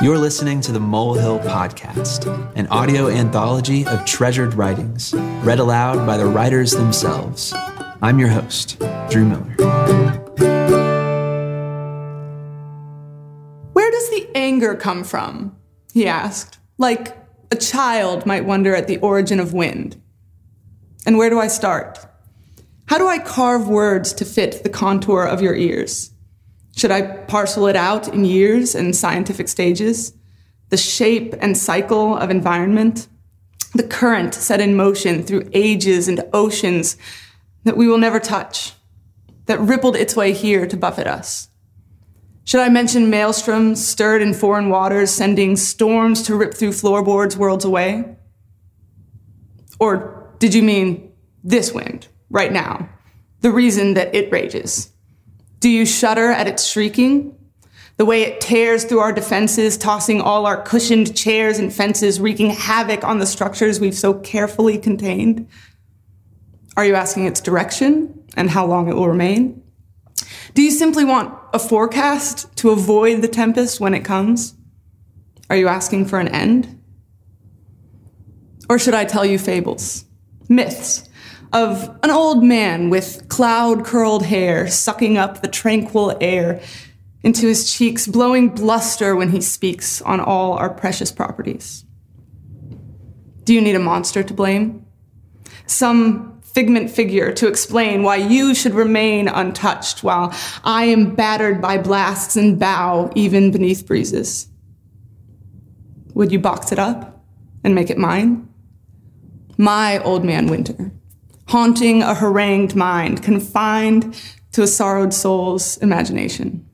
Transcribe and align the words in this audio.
You're 0.00 0.16
listening 0.16 0.62
to 0.62 0.72
the 0.72 0.80
Molehill 0.80 1.40
Podcast, 1.40 2.26
an 2.56 2.66
audio 2.68 3.08
anthology 3.08 3.86
of 3.86 4.06
treasured 4.06 4.54
writings, 4.54 5.12
read 5.42 5.58
aloud 5.58 6.06
by 6.06 6.16
the 6.16 6.24
writers 6.24 6.70
themselves. 6.70 7.52
I'm 8.00 8.18
your 8.18 8.28
host, 8.28 8.78
Drew 9.10 9.26
Miller. 9.26 9.54
Where 13.72 13.90
does 13.90 14.10
the 14.10 14.30
anger 14.34 14.74
come 14.74 15.04
from? 15.04 15.54
He 15.92 16.06
asked, 16.06 16.58
like 16.78 17.16
a 17.50 17.56
child 17.56 18.24
might 18.24 18.46
wonder 18.46 18.74
at 18.74 18.86
the 18.86 18.96
origin 18.98 19.40
of 19.40 19.52
wind. 19.52 20.00
And 21.04 21.18
where 21.18 21.28
do 21.28 21.38
I 21.38 21.48
start? 21.48 21.98
How 22.86 22.96
do 22.96 23.06
I 23.06 23.18
carve 23.18 23.68
words 23.68 24.14
to 24.14 24.24
fit 24.24 24.62
the 24.62 24.70
contour 24.70 25.24
of 25.24 25.42
your 25.42 25.54
ears? 25.54 26.12
Should 26.78 26.92
I 26.92 27.02
parcel 27.02 27.66
it 27.66 27.74
out 27.74 28.06
in 28.06 28.24
years 28.24 28.76
and 28.76 28.94
scientific 28.94 29.48
stages? 29.48 30.12
The 30.68 30.76
shape 30.76 31.34
and 31.40 31.58
cycle 31.58 32.16
of 32.16 32.30
environment? 32.30 33.08
The 33.74 33.82
current 33.82 34.32
set 34.32 34.60
in 34.60 34.76
motion 34.76 35.24
through 35.24 35.50
ages 35.52 36.06
and 36.06 36.22
oceans 36.32 36.96
that 37.64 37.76
we 37.76 37.88
will 37.88 37.98
never 37.98 38.20
touch, 38.20 38.74
that 39.46 39.58
rippled 39.58 39.96
its 39.96 40.14
way 40.14 40.32
here 40.32 40.68
to 40.68 40.76
buffet 40.76 41.08
us? 41.08 41.48
Should 42.44 42.60
I 42.60 42.68
mention 42.68 43.10
maelstroms 43.10 43.78
stirred 43.78 44.22
in 44.22 44.32
foreign 44.32 44.70
waters, 44.70 45.10
sending 45.10 45.56
storms 45.56 46.22
to 46.22 46.36
rip 46.36 46.54
through 46.54 46.74
floorboards 46.74 47.36
worlds 47.36 47.64
away? 47.64 48.16
Or 49.80 50.32
did 50.38 50.54
you 50.54 50.62
mean 50.62 51.10
this 51.42 51.72
wind, 51.72 52.06
right 52.30 52.52
now? 52.52 52.88
The 53.40 53.50
reason 53.50 53.94
that 53.94 54.14
it 54.14 54.30
rages? 54.30 54.92
Do 55.60 55.68
you 55.68 55.84
shudder 55.84 56.30
at 56.30 56.46
its 56.46 56.66
shrieking? 56.66 57.34
The 57.96 58.04
way 58.04 58.22
it 58.22 58.40
tears 58.40 58.84
through 58.84 59.00
our 59.00 59.12
defenses, 59.12 59.76
tossing 59.76 60.20
all 60.20 60.46
our 60.46 60.62
cushioned 60.62 61.16
chairs 61.16 61.58
and 61.58 61.74
fences, 61.74 62.20
wreaking 62.20 62.50
havoc 62.50 63.02
on 63.02 63.18
the 63.18 63.26
structures 63.26 63.80
we've 63.80 63.94
so 63.94 64.14
carefully 64.14 64.78
contained? 64.78 65.48
Are 66.76 66.84
you 66.84 66.94
asking 66.94 67.26
its 67.26 67.40
direction 67.40 68.24
and 68.36 68.48
how 68.48 68.66
long 68.66 68.88
it 68.88 68.94
will 68.94 69.08
remain? 69.08 69.64
Do 70.54 70.62
you 70.62 70.70
simply 70.70 71.04
want 71.04 71.36
a 71.52 71.58
forecast 71.58 72.54
to 72.58 72.70
avoid 72.70 73.20
the 73.20 73.28
tempest 73.28 73.80
when 73.80 73.94
it 73.94 74.04
comes? 74.04 74.54
Are 75.50 75.56
you 75.56 75.66
asking 75.66 76.06
for 76.06 76.20
an 76.20 76.28
end? 76.28 76.80
Or 78.70 78.78
should 78.78 78.94
I 78.94 79.06
tell 79.06 79.24
you 79.24 79.38
fables, 79.38 80.04
myths, 80.48 81.07
of 81.52 81.98
an 82.02 82.10
old 82.10 82.44
man 82.44 82.90
with 82.90 83.28
cloud 83.28 83.84
curled 83.84 84.24
hair 84.26 84.68
sucking 84.68 85.16
up 85.16 85.40
the 85.40 85.48
tranquil 85.48 86.16
air 86.20 86.60
into 87.22 87.46
his 87.46 87.72
cheeks, 87.72 88.06
blowing 88.06 88.48
bluster 88.48 89.16
when 89.16 89.30
he 89.30 89.40
speaks 89.40 90.00
on 90.02 90.20
all 90.20 90.52
our 90.52 90.70
precious 90.70 91.10
properties. 91.10 91.84
Do 93.44 93.54
you 93.54 93.60
need 93.60 93.76
a 93.76 93.80
monster 93.80 94.22
to 94.22 94.34
blame? 94.34 94.86
Some 95.66 96.40
figment 96.42 96.90
figure 96.90 97.32
to 97.32 97.46
explain 97.46 98.02
why 98.02 98.16
you 98.16 98.54
should 98.54 98.74
remain 98.74 99.28
untouched 99.28 100.02
while 100.02 100.34
I 100.64 100.84
am 100.84 101.14
battered 101.14 101.60
by 101.60 101.78
blasts 101.78 102.36
and 102.36 102.58
bow 102.58 103.10
even 103.14 103.50
beneath 103.50 103.86
breezes? 103.86 104.48
Would 106.14 106.32
you 106.32 106.38
box 106.38 106.72
it 106.72 106.78
up 106.78 107.22
and 107.64 107.74
make 107.74 107.90
it 107.90 107.98
mine? 107.98 108.48
My 109.56 110.02
old 110.02 110.24
man 110.24 110.46
winter 110.46 110.92
haunting 111.48 112.02
a 112.02 112.14
harangued 112.14 112.76
mind, 112.76 113.22
confined 113.22 114.20
to 114.52 114.62
a 114.62 114.66
sorrowed 114.66 115.14
soul's 115.14 115.78
imagination. 115.78 116.68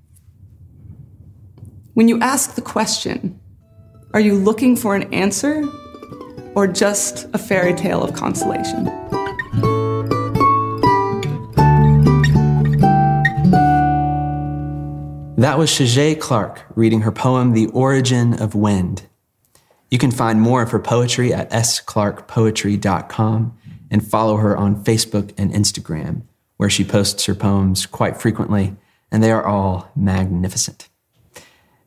When 1.94 2.08
you 2.08 2.18
ask 2.20 2.56
the 2.56 2.60
question, 2.60 3.38
are 4.12 4.20
you 4.20 4.34
looking 4.34 4.74
for 4.74 4.96
an 4.96 5.14
answer 5.14 5.64
or 6.56 6.66
just 6.66 7.28
a 7.32 7.38
fairy 7.38 7.74
tale 7.74 8.02
of 8.02 8.14
consolation? 8.14 8.86
That 15.36 15.58
was 15.58 15.70
Shigé 15.70 16.18
Clark 16.18 16.64
reading 16.74 17.02
her 17.02 17.12
poem, 17.12 17.52
The 17.52 17.68
Origin 17.68 18.34
of 18.40 18.56
Wind. 18.56 19.04
You 19.90 19.98
can 19.98 20.10
find 20.10 20.40
more 20.40 20.62
of 20.62 20.70
her 20.70 20.80
poetry 20.80 21.32
at 21.32 21.50
sclarkpoetry.com 21.50 23.58
and 23.94 24.04
follow 24.04 24.38
her 24.38 24.56
on 24.56 24.82
Facebook 24.82 25.32
and 25.38 25.52
Instagram, 25.52 26.22
where 26.56 26.68
she 26.68 26.82
posts 26.82 27.26
her 27.26 27.34
poems 27.34 27.86
quite 27.86 28.20
frequently, 28.20 28.74
and 29.12 29.22
they 29.22 29.30
are 29.30 29.46
all 29.46 29.88
magnificent. 29.94 30.88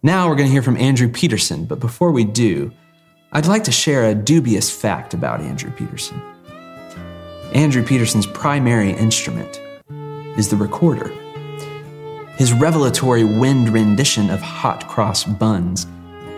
Now 0.01 0.29
we're 0.29 0.37
going 0.37 0.47
to 0.47 0.53
hear 0.53 0.61
from 0.61 0.77
Andrew 0.77 1.09
Peterson, 1.09 1.65
but 1.65 1.81
before 1.81 2.13
we 2.13 2.23
do, 2.23 2.71
I'd 3.33 3.45
like 3.45 3.65
to 3.65 3.73
share 3.73 4.05
a 4.05 4.15
dubious 4.15 4.71
fact 4.71 5.13
about 5.13 5.41
Andrew 5.41 5.69
Peterson. 5.69 6.21
Andrew 7.53 7.83
Peterson's 7.83 8.25
primary 8.25 8.91
instrument 8.91 9.61
is 10.37 10.47
the 10.49 10.55
recorder. 10.55 11.09
His 12.37 12.53
revelatory 12.53 13.25
wind 13.25 13.67
rendition 13.67 14.29
of 14.29 14.39
Hot 14.39 14.87
Cross 14.87 15.25
Buns 15.25 15.85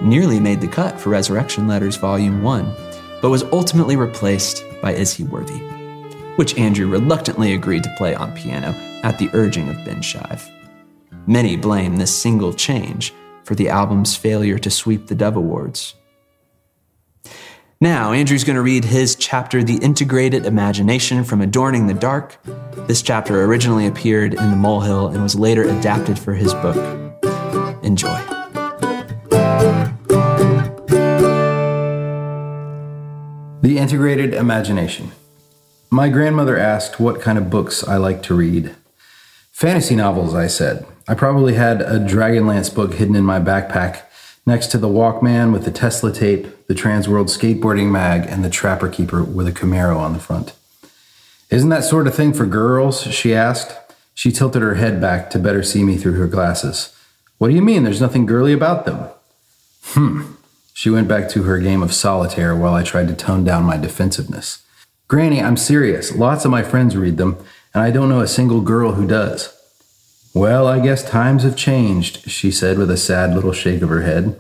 nearly 0.02 0.40
made 0.40 0.62
the 0.62 0.68
cut 0.68 1.00
for 1.00 1.10
Resurrection 1.12 1.68
Letters 1.68 1.96
Volume 1.96 2.42
1, 2.42 2.74
but 3.22 3.30
was 3.30 3.44
ultimately 3.44 3.96
replaced 3.96 4.64
by 4.82 4.94
Is 4.94 5.14
He 5.14 5.24
Worthy, 5.24 5.60
which 6.36 6.58
Andrew 6.58 6.88
reluctantly 6.88 7.54
agreed 7.54 7.84
to 7.84 7.96
play 7.98 8.16
on 8.16 8.36
piano 8.36 8.74
at 9.04 9.18
the 9.18 9.30
urging 9.34 9.70
of 9.70 9.86
Ben 9.86 10.02
Shive. 10.02 10.50
Many 11.28 11.56
blame 11.58 11.98
this 11.98 12.16
single 12.16 12.54
change 12.54 13.14
for 13.44 13.56
the 13.56 13.70
album's 13.70 14.16
failure 14.16 14.60
to 14.60 14.70
sweep 14.70 15.08
the 15.08 15.16
Dove 15.16 15.36
Awards. 15.36 15.96
Now, 17.82 18.12
Andrew's 18.12 18.44
going 18.44 18.58
to 18.58 18.62
read 18.62 18.84
his 18.84 19.16
chapter, 19.16 19.64
The 19.64 19.78
Integrated 19.78 20.46
Imagination 20.46 21.24
from 21.24 21.40
Adorning 21.40 21.88
the 21.88 21.94
Dark. 21.94 22.38
This 22.88 23.02
chapter 23.02 23.46
originally 23.46 23.88
appeared 23.88 24.34
in 24.34 24.50
The 24.50 24.58
Molehill 24.58 25.08
and 25.08 25.24
was 25.24 25.36
later 25.36 25.64
adapted 25.64 26.20
for 26.20 26.34
his 26.34 26.54
book. 26.56 26.76
Enjoy. 27.82 28.29
The 33.62 33.78
Integrated 33.78 34.34
Imagination. 34.34 35.12
My 35.90 36.08
grandmother 36.08 36.56
asked 36.56 36.98
what 36.98 37.20
kind 37.20 37.38
of 37.38 37.50
books 37.50 37.86
I 37.86 37.98
like 37.98 38.24
to 38.24 38.34
read. 38.34 38.74
Fantasy 39.52 39.98
novels, 39.98 40.34
I 40.34 40.48
said. 40.48 40.86
I 41.10 41.14
probably 41.14 41.56
had 41.56 41.82
a 41.82 42.00
Dragonlance 42.00 42.74
book 42.74 42.94
hidden 42.94 43.18
in 43.18 43.26
my 43.26 43.38
backpack 43.38 44.04
next 44.46 44.68
to 44.68 44.78
the 44.78 44.88
Walkman 44.88 45.52
with 45.52 45.66
the 45.66 45.72
Tesla 45.72 46.14
tape, 46.14 46.68
the 46.68 46.74
Transworld 46.74 47.26
skateboarding 47.26 47.92
mag, 47.92 48.30
and 48.30 48.46
the 48.46 48.50
Trapper 48.50 48.88
Keeper 48.88 49.26
with 49.26 49.46
a 49.46 49.52
Camaro 49.52 49.98
on 49.98 50.14
the 50.14 50.20
front. 50.20 50.54
Isn't 51.50 51.68
that 51.68 51.84
sort 51.84 52.08
of 52.08 52.16
thing 52.16 52.32
for 52.32 52.46
girls? 52.46 53.02
she 53.02 53.36
asked. 53.36 53.76
She 54.14 54.32
tilted 54.32 54.62
her 54.62 54.76
head 54.76 55.02
back 55.02 55.30
to 55.32 55.40
better 55.40 55.64
see 55.64 55.84
me 55.84 55.98
through 55.98 56.14
her 56.14 56.28
glasses. 56.28 56.96
What 57.40 57.50
do 57.50 57.56
you 57.56 57.62
mean? 57.62 57.84
There's 57.84 58.02
nothing 58.02 58.26
girly 58.26 58.54
about 58.54 58.86
them. 58.86 59.10
Hmm, 59.84 60.34
she 60.80 60.90
went 60.90 61.10
back 61.10 61.28
to 61.28 61.44
her 61.44 61.60
game 61.60 61.84
of 61.84 61.94
solitaire 61.94 62.56
while 62.56 62.74
I 62.74 62.84
tried 62.84 63.10
to 63.10 63.14
tone 63.14 63.44
down 63.44 63.66
my 63.66 63.76
defensiveness. 63.76 64.64
Granny, 65.10 65.42
I'm 65.42 65.58
serious. 65.58 66.16
Lots 66.16 66.46
of 66.46 66.52
my 66.52 66.64
friends 66.64 66.96
read 66.96 67.18
them, 67.18 67.36
and 67.74 67.84
I 67.84 67.92
don't 67.92 68.08
know 68.08 68.22
a 68.22 68.28
single 68.28 68.62
girl 68.62 68.94
who 68.94 69.06
does. 69.06 69.54
Well, 70.34 70.68
I 70.68 70.80
guess 70.80 71.04
times 71.04 71.44
have 71.44 71.58
changed, 71.58 72.32
she 72.32 72.50
said 72.50 72.78
with 72.78 72.90
a 72.90 72.96
sad 72.96 73.36
little 73.36 73.52
shake 73.52 73.82
of 73.82 73.90
her 73.90 74.04
head. 74.04 74.40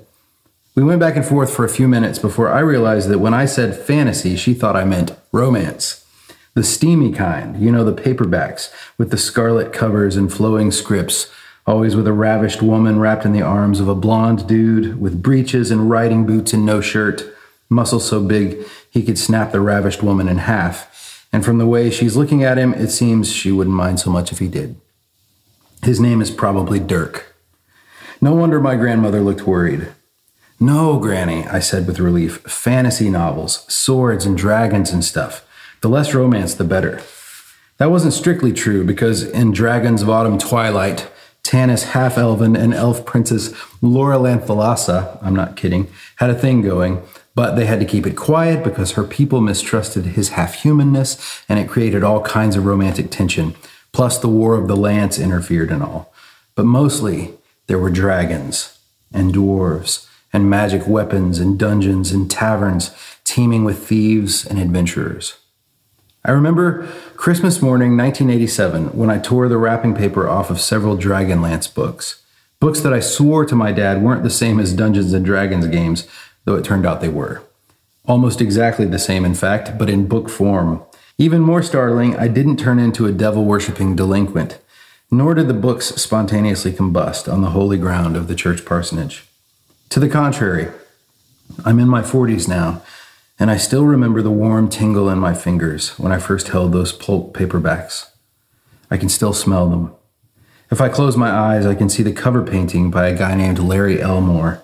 We 0.76 0.84
went 0.86 1.02
back 1.02 1.18
and 1.18 1.26
forth 1.26 1.54
for 1.54 1.66
a 1.66 1.76
few 1.78 1.90
minutes 1.90 2.20
before 2.20 2.48
I 2.48 2.62
realized 2.62 3.10
that 3.10 3.20
when 3.20 3.34
I 3.34 3.44
said 3.44 3.76
fantasy, 3.76 4.38
she 4.38 4.54
thought 4.54 4.78
I 4.78 4.86
meant 4.86 5.18
romance. 5.34 6.06
The 6.54 6.64
steamy 6.64 7.12
kind, 7.12 7.62
you 7.62 7.70
know, 7.70 7.84
the 7.84 8.02
paperbacks 8.02 8.74
with 8.98 9.12
the 9.12 9.18
scarlet 9.18 9.74
covers 9.74 10.16
and 10.16 10.32
flowing 10.32 10.72
scripts 10.72 11.30
always 11.70 11.96
with 11.96 12.08
a 12.08 12.14
ravished 12.14 12.64
woman 12.64 13.00
wrapped 13.00 13.26
in 13.26 13.32
the 13.32 13.44
arms 13.44 13.80
of 13.80 13.88
a 13.88 13.94
blond 13.94 14.48
dude 14.48 15.00
with 15.00 15.22
breeches 15.22 15.70
and 15.70 15.88
riding 15.88 16.26
boots 16.26 16.52
and 16.52 16.66
no 16.66 16.82
shirt, 16.82 17.24
muscles 17.70 18.10
so 18.10 18.20
big 18.20 18.66
he 18.90 19.04
could 19.04 19.20
snap 19.20 19.52
the 19.52 19.62
ravished 19.62 20.02
woman 20.02 20.28
in 20.28 20.40
half. 20.40 21.28
And 21.32 21.46
from 21.46 21.60
the 21.60 21.68
way 21.68 21.92
she's 21.92 22.18
looking 22.18 22.44
at 22.44 22.58
him, 22.58 22.74
it 22.74 22.90
seems 22.90 23.32
she 23.32 23.52
wouldn't 23.52 23.76
mind 23.76 24.00
so 24.00 24.10
much 24.10 24.32
if 24.32 24.40
he 24.40 24.48
did. 24.48 24.78
His 25.84 26.00
name 26.00 26.22
is 26.22 26.32
probably 26.32 26.80
Dirk. 26.80 27.36
No 28.20 28.34
wonder 28.34 28.60
my 28.60 28.76
grandmother 28.76 29.22
looked 29.22 29.46
worried. 29.46 29.90
No, 30.60 30.98
Granny, 30.98 31.46
I 31.46 31.60
said 31.60 31.86
with 31.86 32.00
relief. 32.00 32.38
Fantasy 32.48 33.12
novels, 33.12 33.72
swords 33.72 34.26
and 34.26 34.36
dragons 34.36 34.90
and 34.90 35.06
stuff. 35.06 35.48
The 35.82 35.88
less 35.88 36.16
romance, 36.16 36.56
the 36.56 36.64
better. 36.64 37.00
That 37.78 37.92
wasn't 37.92 38.14
strictly 38.14 38.54
true 38.54 38.84
because 38.84 39.22
in 39.24 39.52
Dragons 39.52 40.02
of 40.02 40.10
Autumn 40.10 40.40
Twilight, 40.40 41.08
Tanis 41.44 41.84
half 41.90 42.18
elven 42.18 42.56
and 42.56 42.74
elf 42.74 43.06
princess 43.06 43.52
Lauralanthalasa, 43.82 45.18
I'm 45.22 45.36
not 45.36 45.56
kidding, 45.56 45.88
had 46.18 46.30
a 46.30 46.36
thing 46.36 46.62
going, 46.62 47.02
but 47.36 47.56
they 47.56 47.66
had 47.66 47.80
to 47.80 47.86
keep 47.86 48.06
it 48.06 48.16
quiet 48.16 48.64
because 48.64 48.92
her 48.92 49.04
people 49.04 49.42
mistrusted 49.42 50.06
his 50.06 50.30
half 50.30 50.56
humanness 50.56 51.42
and 51.48 51.58
it 51.58 51.70
created 51.70 52.04
all 52.04 52.22
kinds 52.22 52.56
of 52.56 52.66
romantic 52.66 53.10
tension. 53.12 53.56
Plus, 53.92 54.18
the 54.18 54.28
War 54.28 54.56
of 54.56 54.68
the 54.68 54.76
Lance 54.76 55.18
interfered 55.18 55.72
and 55.72 55.82
all. 55.82 56.14
But 56.56 56.66
mostly, 56.66 57.34
there 57.68 57.80
were 57.80 57.90
dragons 57.90 58.78
and 59.14 59.34
dwarves 59.34 60.08
and 60.32 60.50
magic 60.50 60.88
weapons 60.88 61.40
and 61.40 61.58
dungeons 61.58 62.12
and 62.12 62.30
taverns 62.30 62.92
teeming 63.24 63.64
with 63.64 63.88
thieves 63.88 64.46
and 64.46 64.60
adventurers. 64.60 65.38
I 66.26 66.32
remember 66.32 66.86
Christmas 67.16 67.62
morning 67.62 67.96
1987 67.96 68.88
when 68.88 69.10
I 69.10 69.20
tore 69.20 69.48
the 69.48 69.58
wrapping 69.58 69.96
paper 69.96 70.28
off 70.28 70.50
of 70.50 70.60
several 70.60 70.98
Dragonlance 70.98 71.74
books. 71.74 72.24
Books 72.60 72.82
that 72.82 72.94
I 72.94 73.00
swore 73.00 73.46
to 73.46 73.56
my 73.56 73.72
dad 73.72 74.04
weren't 74.04 74.24
the 74.24 74.30
same 74.30 74.60
as 74.60 74.74
Dungeons 74.74 75.14
and 75.14 75.24
Dragons 75.24 75.68
games, 75.68 76.08
though 76.44 76.56
it 76.56 76.66
turned 76.66 76.86
out 76.86 77.00
they 77.00 77.08
were. 77.08 77.42
Almost 78.06 78.42
exactly 78.42 78.86
the 78.86 79.00
same, 79.00 79.24
in 79.24 79.34
fact, 79.34 79.78
but 79.78 79.90
in 79.90 80.08
book 80.08 80.30
form. 80.30 80.84
Even 81.18 81.40
more 81.40 81.64
startling, 81.64 82.18
I 82.18 82.28
didn't 82.28 82.58
turn 82.58 82.80
into 82.80 83.06
a 83.06 83.14
devil 83.14 83.46
worshipping 83.46 83.96
delinquent, 83.96 84.60
nor 85.10 85.34
did 85.34 85.48
the 85.48 85.54
books 85.54 85.88
spontaneously 85.96 86.74
combust 86.74 87.32
on 87.32 87.42
the 87.42 87.52
holy 87.52 87.78
ground 87.78 88.18
of 88.18 88.28
the 88.28 88.36
church 88.36 88.66
parsonage. 88.66 89.26
To 89.90 90.02
the 90.02 90.10
contrary, 90.10 90.68
I'm 91.64 91.80
in 91.80 91.88
my 91.88 92.02
40s 92.02 92.48
now, 92.48 92.82
and 93.40 93.50
I 93.50 93.56
still 93.56 93.86
remember 93.86 94.22
the 94.22 94.30
warm 94.30 94.70
tingle 94.70 95.10
in 95.10 95.18
my 95.18 95.34
fingers 95.34 95.98
when 95.98 96.12
I 96.12 96.20
first 96.20 96.50
held 96.50 96.74
those 96.74 96.92
pulp 96.92 97.34
paperbacks. 97.36 98.10
I 98.92 98.98
can 98.98 99.08
still 99.08 99.34
smell 99.34 99.70
them. 99.70 99.94
If 100.70 100.82
I 100.82 100.90
close 100.90 101.16
my 101.16 101.32
eyes, 101.32 101.66
I 101.66 101.74
can 101.74 101.90
see 101.90 102.04
the 102.04 102.12
cover 102.12 102.44
painting 102.44 102.92
by 102.92 103.08
a 103.08 103.18
guy 103.18 103.36
named 103.36 103.58
Larry 103.58 104.02
Elmore. 104.02 104.62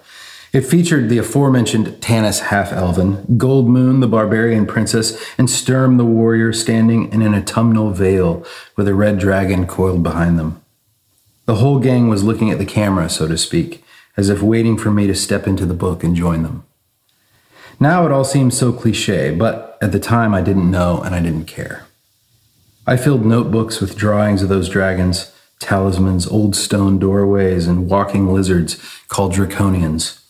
It 0.52 0.62
featured 0.62 1.10
the 1.10 1.18
aforementioned 1.18 1.88
Tanis 2.02 2.42
Half 2.42 2.72
Elven, 2.72 3.24
Goldmoon 3.38 4.02
the 4.02 4.08
barbarian 4.08 4.66
princess, 4.66 5.18
and 5.38 5.50
Sturm 5.50 5.98
the 5.98 6.06
warrior 6.06 6.54
standing 6.54 7.12
in 7.12 7.22
an 7.22 7.34
autumnal 7.34 7.92
vale 7.92 8.46
with 8.76 8.88
a 8.88 8.94
red 8.94 9.20
dragon 9.20 9.66
coiled 9.66 10.04
behind 10.04 10.38
them. 10.38 10.62
The 11.46 11.56
whole 11.56 11.80
gang 11.80 12.08
was 12.08 12.24
looking 12.24 12.52
at 12.52 12.58
the 12.58 12.66
camera, 12.66 13.10
so 13.10 13.28
to 13.28 13.38
speak, 13.38 13.84
as 14.18 14.30
if 14.30 14.42
waiting 14.42 14.78
for 14.78 14.92
me 14.92 15.08
to 15.08 15.16
step 15.16 15.48
into 15.48 15.66
the 15.66 15.74
book 15.74 16.04
and 16.04 16.16
join 16.16 16.44
them. 16.44 16.64
Now 17.80 18.06
it 18.06 18.12
all 18.12 18.24
seems 18.24 18.58
so 18.58 18.72
cliche, 18.72 19.36
but 19.36 19.78
at 19.82 19.92
the 19.92 20.00
time 20.00 20.34
I 20.34 20.42
didn't 20.42 20.72
know 20.72 21.02
and 21.02 21.14
I 21.14 21.22
didn't 21.22 21.46
care. 21.46 21.86
I 22.88 22.98
filled 22.98 23.26
notebooks 23.26 23.82
with 23.82 23.98
drawings 23.98 24.42
of 24.42 24.50
those 24.50 24.70
dragons, 24.70 25.32
talismans, 25.60 26.28
old 26.28 26.56
stone 26.56 27.00
doorways, 27.00 27.68
and 27.68 27.90
walking 27.90 28.32
lizards 28.34 28.82
called 29.08 29.34
draconians. 29.34 30.22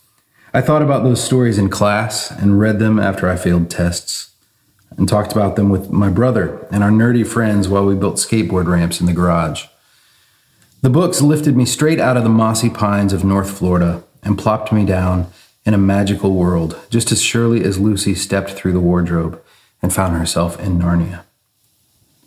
I 0.54 0.62
thought 0.62 0.82
about 0.82 1.04
those 1.04 1.24
stories 1.24 1.58
in 1.58 1.70
class 1.70 2.32
and 2.32 2.60
read 2.60 2.80
them 2.80 2.98
after 2.98 3.30
I 3.30 3.36
failed 3.36 3.70
tests, 3.70 4.32
and 4.98 5.08
talked 5.08 5.34
about 5.34 5.58
them 5.58 5.70
with 5.70 5.92
my 5.92 6.10
brother 6.10 6.66
and 6.72 6.84
our 6.84 6.92
nerdy 6.92 7.28
friends 7.28 7.68
while 7.68 7.86
we 7.86 7.96
built 7.96 8.16
skateboard 8.16 8.68
ramps 8.68 9.02
in 9.02 9.06
the 9.06 9.14
garage. 9.14 9.66
The 10.82 10.90
books 10.90 11.22
lifted 11.22 11.58
me 11.58 11.66
straight 11.66 12.00
out 12.00 12.16
of 12.16 12.24
the 12.24 12.30
mossy 12.30 12.70
pines 12.70 13.12
of 13.12 13.26
North 13.26 13.58
Florida 13.58 14.04
and 14.24 14.38
plopped 14.38 14.72
me 14.72 14.86
down 14.86 15.28
in 15.66 15.74
a 15.74 15.80
magical 15.80 16.34
world, 16.34 16.80
just 16.90 17.12
as 17.12 17.22
surely 17.22 17.64
as 17.64 17.80
Lucy 17.80 18.14
stepped 18.14 18.52
through 18.52 18.74
the 18.74 18.80
wardrobe 18.80 19.42
and 19.82 19.94
found 19.94 20.16
herself 20.16 20.60
in 20.60 20.78
Narnia. 20.78 21.24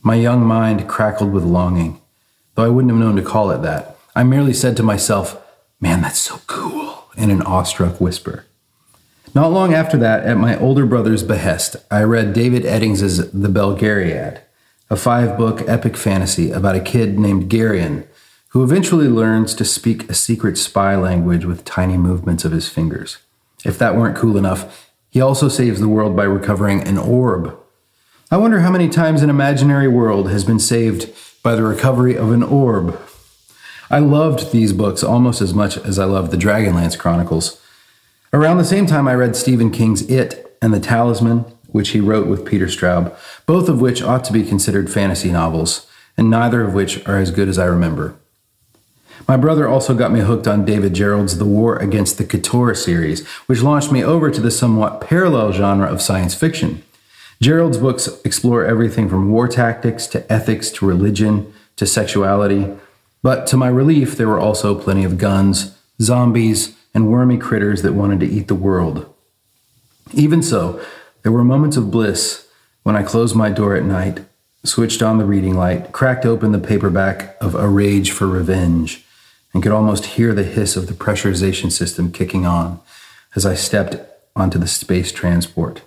My 0.02 0.14
young 0.14 0.44
mind 0.44 0.88
crackled 0.88 1.32
with 1.32 1.44
longing, 1.44 2.00
though 2.55 2.64
I 2.64 2.69
wouldn't 2.69 2.93
have 2.93 3.00
known 3.00 3.17
to 3.17 3.23
call 3.23 3.50
it 3.50 3.62
that. 3.62 3.96
I 4.14 4.25
merely 4.25 4.52
said 4.52 4.76
to 4.76 4.82
myself, 4.82 5.40
Man, 5.81 6.00
that's 6.02 6.19
so 6.19 6.40
cool, 6.49 7.05
in 7.17 7.31
an 7.31 7.43
awestruck 7.43 8.00
whisper. 8.00 8.46
Not 9.35 9.52
long 9.52 9.75
after 9.75 9.96
that, 9.99 10.25
at 10.25 10.38
my 10.38 10.58
older 10.58 10.87
brother's 10.87 11.23
behest, 11.23 11.76
I 11.91 12.02
read 12.02 12.32
David 12.32 12.64
Eddings's 12.67 13.31
The 13.31 13.49
Belgariad, 13.49 14.41
a 14.91 14.96
five 14.96 15.37
book 15.38 15.62
epic 15.69 15.96
fantasy 15.96 16.50
about 16.50 16.75
a 16.75 16.81
kid 16.81 17.19
named 17.19 17.50
Garion 17.50 18.06
who 18.49 18.64
eventually 18.64 19.08
learns 19.08 19.55
to 19.55 19.64
speak 19.64 20.08
a 20.08 20.14
secret 20.14 20.56
spy 20.56 20.96
language 20.96 21.44
with 21.44 21.64
tiny 21.64 21.99
movements 21.99 22.44
of 22.44 22.52
his 22.52 22.69
fingers. 22.69 23.19
If 23.64 23.78
that 23.78 23.96
weren't 23.96 24.16
cool 24.16 24.37
enough, 24.37 24.90
he 25.10 25.20
also 25.20 25.49
saves 25.49 25.81
the 25.81 25.88
world 25.88 26.14
by 26.14 26.25
recovering 26.25 26.87
an 26.87 26.99
orb. 26.99 27.58
I 28.31 28.37
wonder 28.37 28.60
how 28.60 28.70
many 28.70 28.88
times 28.88 29.22
an 29.22 29.31
imaginary 29.31 29.88
world 29.88 30.31
has 30.31 30.44
been 30.44 30.58
saved 30.58 31.10
by 31.43 31.55
the 31.55 31.62
recovery 31.62 32.16
of 32.16 32.31
an 32.31 32.43
orb. 32.43 33.00
I 33.90 34.00
loved 34.00 34.52
these 34.52 34.75
books 34.75 35.02
almost 35.02 35.40
as 35.40 35.55
much 35.55 35.78
as 35.78 35.99
I 35.99 36.05
loved 36.05 36.31
the 36.31 36.37
Dragonlance 36.37 36.99
Chronicles. 36.99 37.60
Around 38.32 38.58
the 38.58 38.64
same 38.64 38.84
time, 38.84 39.08
I 39.08 39.14
read 39.14 39.34
Stephen 39.34 39.70
King's 39.70 40.02
It 40.10 40.58
and 40.60 40.75
The 40.75 40.81
Talisman, 40.81 41.46
which 41.69 41.90
he 41.90 42.00
wrote 42.00 42.26
with 42.26 42.44
Peter 42.44 42.66
Straub, 42.66 43.16
both 43.46 43.69
of 43.69 43.81
which 43.81 44.02
ought 44.02 44.25
to 44.25 44.32
be 44.32 44.44
considered 44.44 44.90
fantasy 44.90 45.31
novels, 45.31 45.87
and 46.19 46.28
neither 46.28 46.62
of 46.62 46.75
which 46.75 47.06
are 47.08 47.16
as 47.16 47.31
good 47.31 47.49
as 47.49 47.58
I 47.58 47.64
remember. 47.64 48.14
My 49.26 49.37
brother 49.37 49.67
also 49.67 49.94
got 49.94 50.12
me 50.12 50.20
hooked 50.20 50.47
on 50.47 50.65
David 50.65 50.94
Gerrold's 50.94 51.38
The 51.38 51.44
War 51.44 51.76
Against 51.76 52.19
the 52.19 52.25
Chtorr 52.25 52.76
series, 52.76 53.26
which 53.47 53.62
launched 53.62 53.91
me 53.91 54.05
over 54.05 54.31
to 54.31 54.41
the 54.41 54.50
somewhat 54.50 55.00
parallel 55.00 55.53
genre 55.53 55.87
of 55.87 56.00
science 56.00 56.35
fiction. 56.35 56.82
Gerrold's 57.41 57.79
books 57.79 58.09
explore 58.25 58.65
everything 58.65 59.09
from 59.09 59.31
war 59.31 59.49
tactics 59.49 60.06
to 60.09 60.32
ethics 60.32 60.70
to 60.73 60.87
religion 60.87 61.53
to 61.76 61.87
sexuality. 61.87 62.76
But 63.23 63.47
to 63.49 63.56
my 63.56 63.69
relief, 63.69 64.17
there 64.17 64.29
were 64.29 64.41
also 64.41 64.75
plenty 64.75 65.05
of 65.05 65.19
guns, 65.19 65.76
zombies, 66.00 66.76
and 66.94 67.11
wormy 67.11 67.38
critters 67.38 67.82
that 67.82 67.94
wanted 67.94 68.20
to 68.20 68.26
eat 68.26 68.49
the 68.49 68.55
world. 68.55 69.12
Even 70.12 70.43
so, 70.43 70.81
there 71.23 71.32
were 71.32 71.44
moments 71.44 71.76
of 71.76 71.91
bliss 71.91 72.49
when 72.82 72.97
I 72.97 73.03
closed 73.03 73.37
my 73.37 73.50
door 73.50 73.76
at 73.76 73.85
night, 73.85 74.20
switched 74.65 75.03
on 75.03 75.19
the 75.19 75.25
reading 75.25 75.55
light, 75.55 75.93
cracked 75.93 76.25
open 76.25 76.53
the 76.53 76.59
paperback 76.59 77.37
of 77.41 77.55
A 77.55 77.69
Rage 77.69 78.11
for 78.11 78.26
Revenge, 78.26 79.05
and 79.52 79.62
could 79.62 79.72
almost 79.72 80.04
hear 80.06 80.34
the 80.34 80.44
hiss 80.44 80.76
of 80.76 80.86
the 80.86 80.94
pressurization 80.94 81.72
system 81.72 82.12
kicking 82.12 82.46
on 82.46 82.80
as 83.34 83.46
I 83.46 83.54
stepped 83.54 83.96
onto 84.36 84.58
the 84.58 84.66
space 84.66 85.10
transport. 85.12 85.82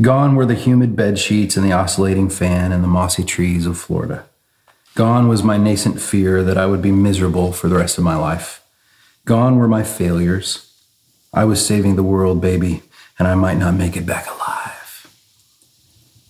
Gone 0.00 0.36
were 0.36 0.46
the 0.46 0.54
humid 0.54 0.94
bed 0.94 1.18
sheets 1.18 1.56
and 1.56 1.66
the 1.66 1.72
oscillating 1.72 2.30
fan 2.30 2.72
and 2.72 2.82
the 2.84 2.88
mossy 2.88 3.24
trees 3.24 3.66
of 3.66 3.78
Florida. 3.78 4.24
Gone 4.94 5.28
was 5.28 5.42
my 5.42 5.56
nascent 5.56 6.00
fear 6.00 6.42
that 6.42 6.58
I 6.58 6.66
would 6.66 6.82
be 6.82 6.92
miserable 6.92 7.52
for 7.52 7.68
the 7.68 7.76
rest 7.76 7.98
of 7.98 8.04
my 8.04 8.16
life. 8.16 8.64
Gone 9.24 9.56
were 9.56 9.68
my 9.68 9.82
failures. 9.82 10.72
I 11.32 11.44
was 11.44 11.64
saving 11.64 11.96
the 11.96 12.02
world, 12.02 12.40
baby, 12.40 12.82
and 13.18 13.28
I 13.28 13.34
might 13.34 13.58
not 13.58 13.74
make 13.74 13.96
it 13.96 14.06
back 14.06 14.26
alive. 14.26 15.06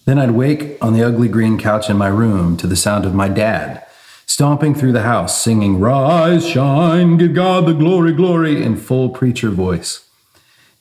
Then 0.05 0.19
I'd 0.19 0.33
wake 0.33 0.83
on 0.83 0.95
the 0.95 1.03
ugly 1.03 1.29
green 1.29 1.59
couch 1.59 1.89
in 1.91 1.97
my 1.97 2.09
room 2.09 2.57
to 2.57 2.67
the 2.67 2.77
sound 2.77 3.05
of 3.05 3.15
my 3.15 3.29
dad 3.29 3.85
stomping 4.29 4.75
through 4.75 4.93
the 4.93 5.03
house, 5.03 5.41
singing, 5.41 5.81
Rise, 5.81 6.47
shine, 6.47 7.17
give 7.17 7.35
God 7.35 7.67
the 7.67 7.73
glory, 7.73 8.13
glory, 8.13 8.63
in 8.63 8.77
full 8.77 9.09
preacher 9.09 9.49
voice. 9.49 10.07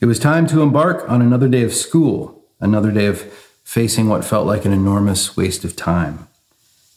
It 0.01 0.05
was 0.05 0.19
time 0.19 0.45
to 0.47 0.61
embark 0.61 1.09
on 1.09 1.21
another 1.21 1.47
day 1.47 1.63
of 1.63 1.73
school, 1.73 2.43
another 2.59 2.91
day 2.91 3.05
of 3.05 3.21
facing 3.63 4.09
what 4.09 4.25
felt 4.25 4.45
like 4.45 4.65
an 4.65 4.73
enormous 4.73 5.37
waste 5.37 5.63
of 5.63 5.75
time. 5.75 6.27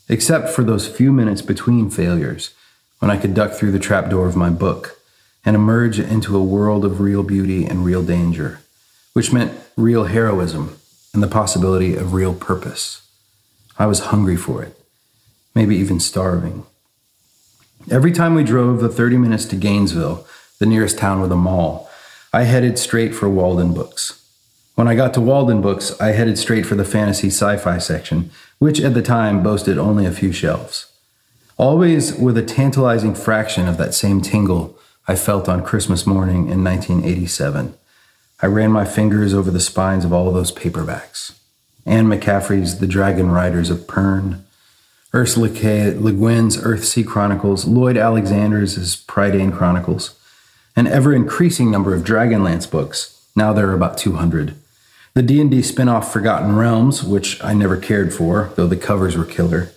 Except 0.09 0.51
for 0.51 0.65
those 0.65 0.89
few 0.89 1.13
minutes 1.13 1.41
between 1.41 1.89
failures, 1.89 2.51
when 2.99 3.13
I 3.13 3.17
could 3.17 3.33
duck 3.33 3.53
through 3.53 3.71
the 3.71 3.79
trapdoor 3.79 4.27
of 4.27 4.37
my 4.37 4.51
book 4.51 5.01
and 5.45 5.55
emerge 5.55 6.01
into 6.01 6.37
a 6.37 6.45
world 6.45 6.85
of 6.85 7.01
real 7.01 7.23
beauty 7.23 7.65
and 7.65 7.85
real 7.85 8.03
danger, 8.03 8.61
which 9.13 9.33
meant 9.33 9.59
real 9.77 10.05
heroism 10.05 10.77
and 11.15 11.23
the 11.23 11.29
possibility 11.29 11.95
of 11.95 12.13
real 12.13 12.35
purpose. 12.35 13.03
I 13.79 13.87
was 13.87 14.01
hungry 14.01 14.37
for 14.37 14.63
it 14.65 14.80
maybe 15.55 15.77
even 15.77 16.01
starving. 16.01 16.65
Every 17.91 18.13
time 18.13 18.35
we 18.35 18.45
drove 18.45 18.81
the 18.81 18.89
30 18.89 19.17
minutes 19.17 19.45
to 19.47 19.57
Gainesville, 19.57 20.27
the 20.59 20.67
nearest 20.67 20.99
town 20.99 21.21
with 21.21 21.33
a 21.33 21.37
mall, 21.37 21.91
I 22.33 22.43
headed 22.43 22.79
straight 22.79 23.15
for 23.15 23.29
Walden 23.29 23.73
Books. 23.75 24.25
When 24.75 24.87
I 24.87 24.95
got 24.95 25.13
to 25.15 25.21
Walden 25.21 25.61
Books, 25.61 25.99
I 26.01 26.13
headed 26.13 26.39
straight 26.39 26.65
for 26.65 26.75
the 26.75 26.85
fantasy 26.85 27.29
sci 27.29 27.57
fi 27.57 27.79
section, 27.79 28.31
which 28.59 28.81
at 28.81 28.95
the 28.95 29.03
time 29.03 29.43
boasted 29.43 29.79
only 29.79 30.07
a 30.07 30.13
few 30.13 30.33
shelves. 30.33 30.87
Always 31.57 32.15
with 32.15 32.39
a 32.39 32.43
tantalizing 32.43 33.15
fraction 33.15 33.69
of 33.69 33.77
that 33.79 33.95
same 33.95 34.21
tingle 34.21 34.79
I 35.09 35.17
felt 35.17 35.49
on 35.49 35.65
Christmas 35.65 36.07
morning 36.07 36.49
in 36.49 36.63
1987. 36.63 37.75
I 38.43 38.47
ran 38.47 38.71
my 38.71 38.85
fingers 38.85 39.35
over 39.35 39.51
the 39.51 39.61
spines 39.61 40.05
of 40.05 40.13
all 40.13 40.31
those 40.31 40.53
paperbacks. 40.53 41.37
Anne 41.85 42.07
McCaffrey's 42.07 42.79
The 42.79 42.87
Dragon 42.87 43.31
Riders 43.31 43.71
of 43.71 43.81
Pern, 43.81 44.45
Ursula 45.13 45.49
K. 45.49 45.93
Le 45.93 46.13
Guin's 46.13 46.57
Earthsea 46.57 47.05
Chronicles, 47.05 47.65
Lloyd 47.65 47.97
Alexander's 47.97 48.77
Prydain 49.07 49.53
Chronicles, 49.53 50.17
an 50.77 50.87
ever-increasing 50.87 51.69
number 51.69 51.97
of 51.97 52.05
Dragonlance 52.05 52.71
books. 52.71 53.27
Now 53.35 53.53
there 53.53 53.69
are 53.71 53.75
about 53.75 53.99
200. 53.99 54.55
The 55.15 55.23
D&D 55.23 55.63
spin-off 55.63 56.13
Forgotten 56.13 56.55
Realms, 56.55 57.03
which 57.03 57.43
I 57.43 57.55
never 57.55 57.77
cared 57.77 58.15
for, 58.15 58.53
though 58.55 58.69
the 58.69 58.77
covers 58.77 59.17
were 59.17 59.25
killer. 59.25 59.73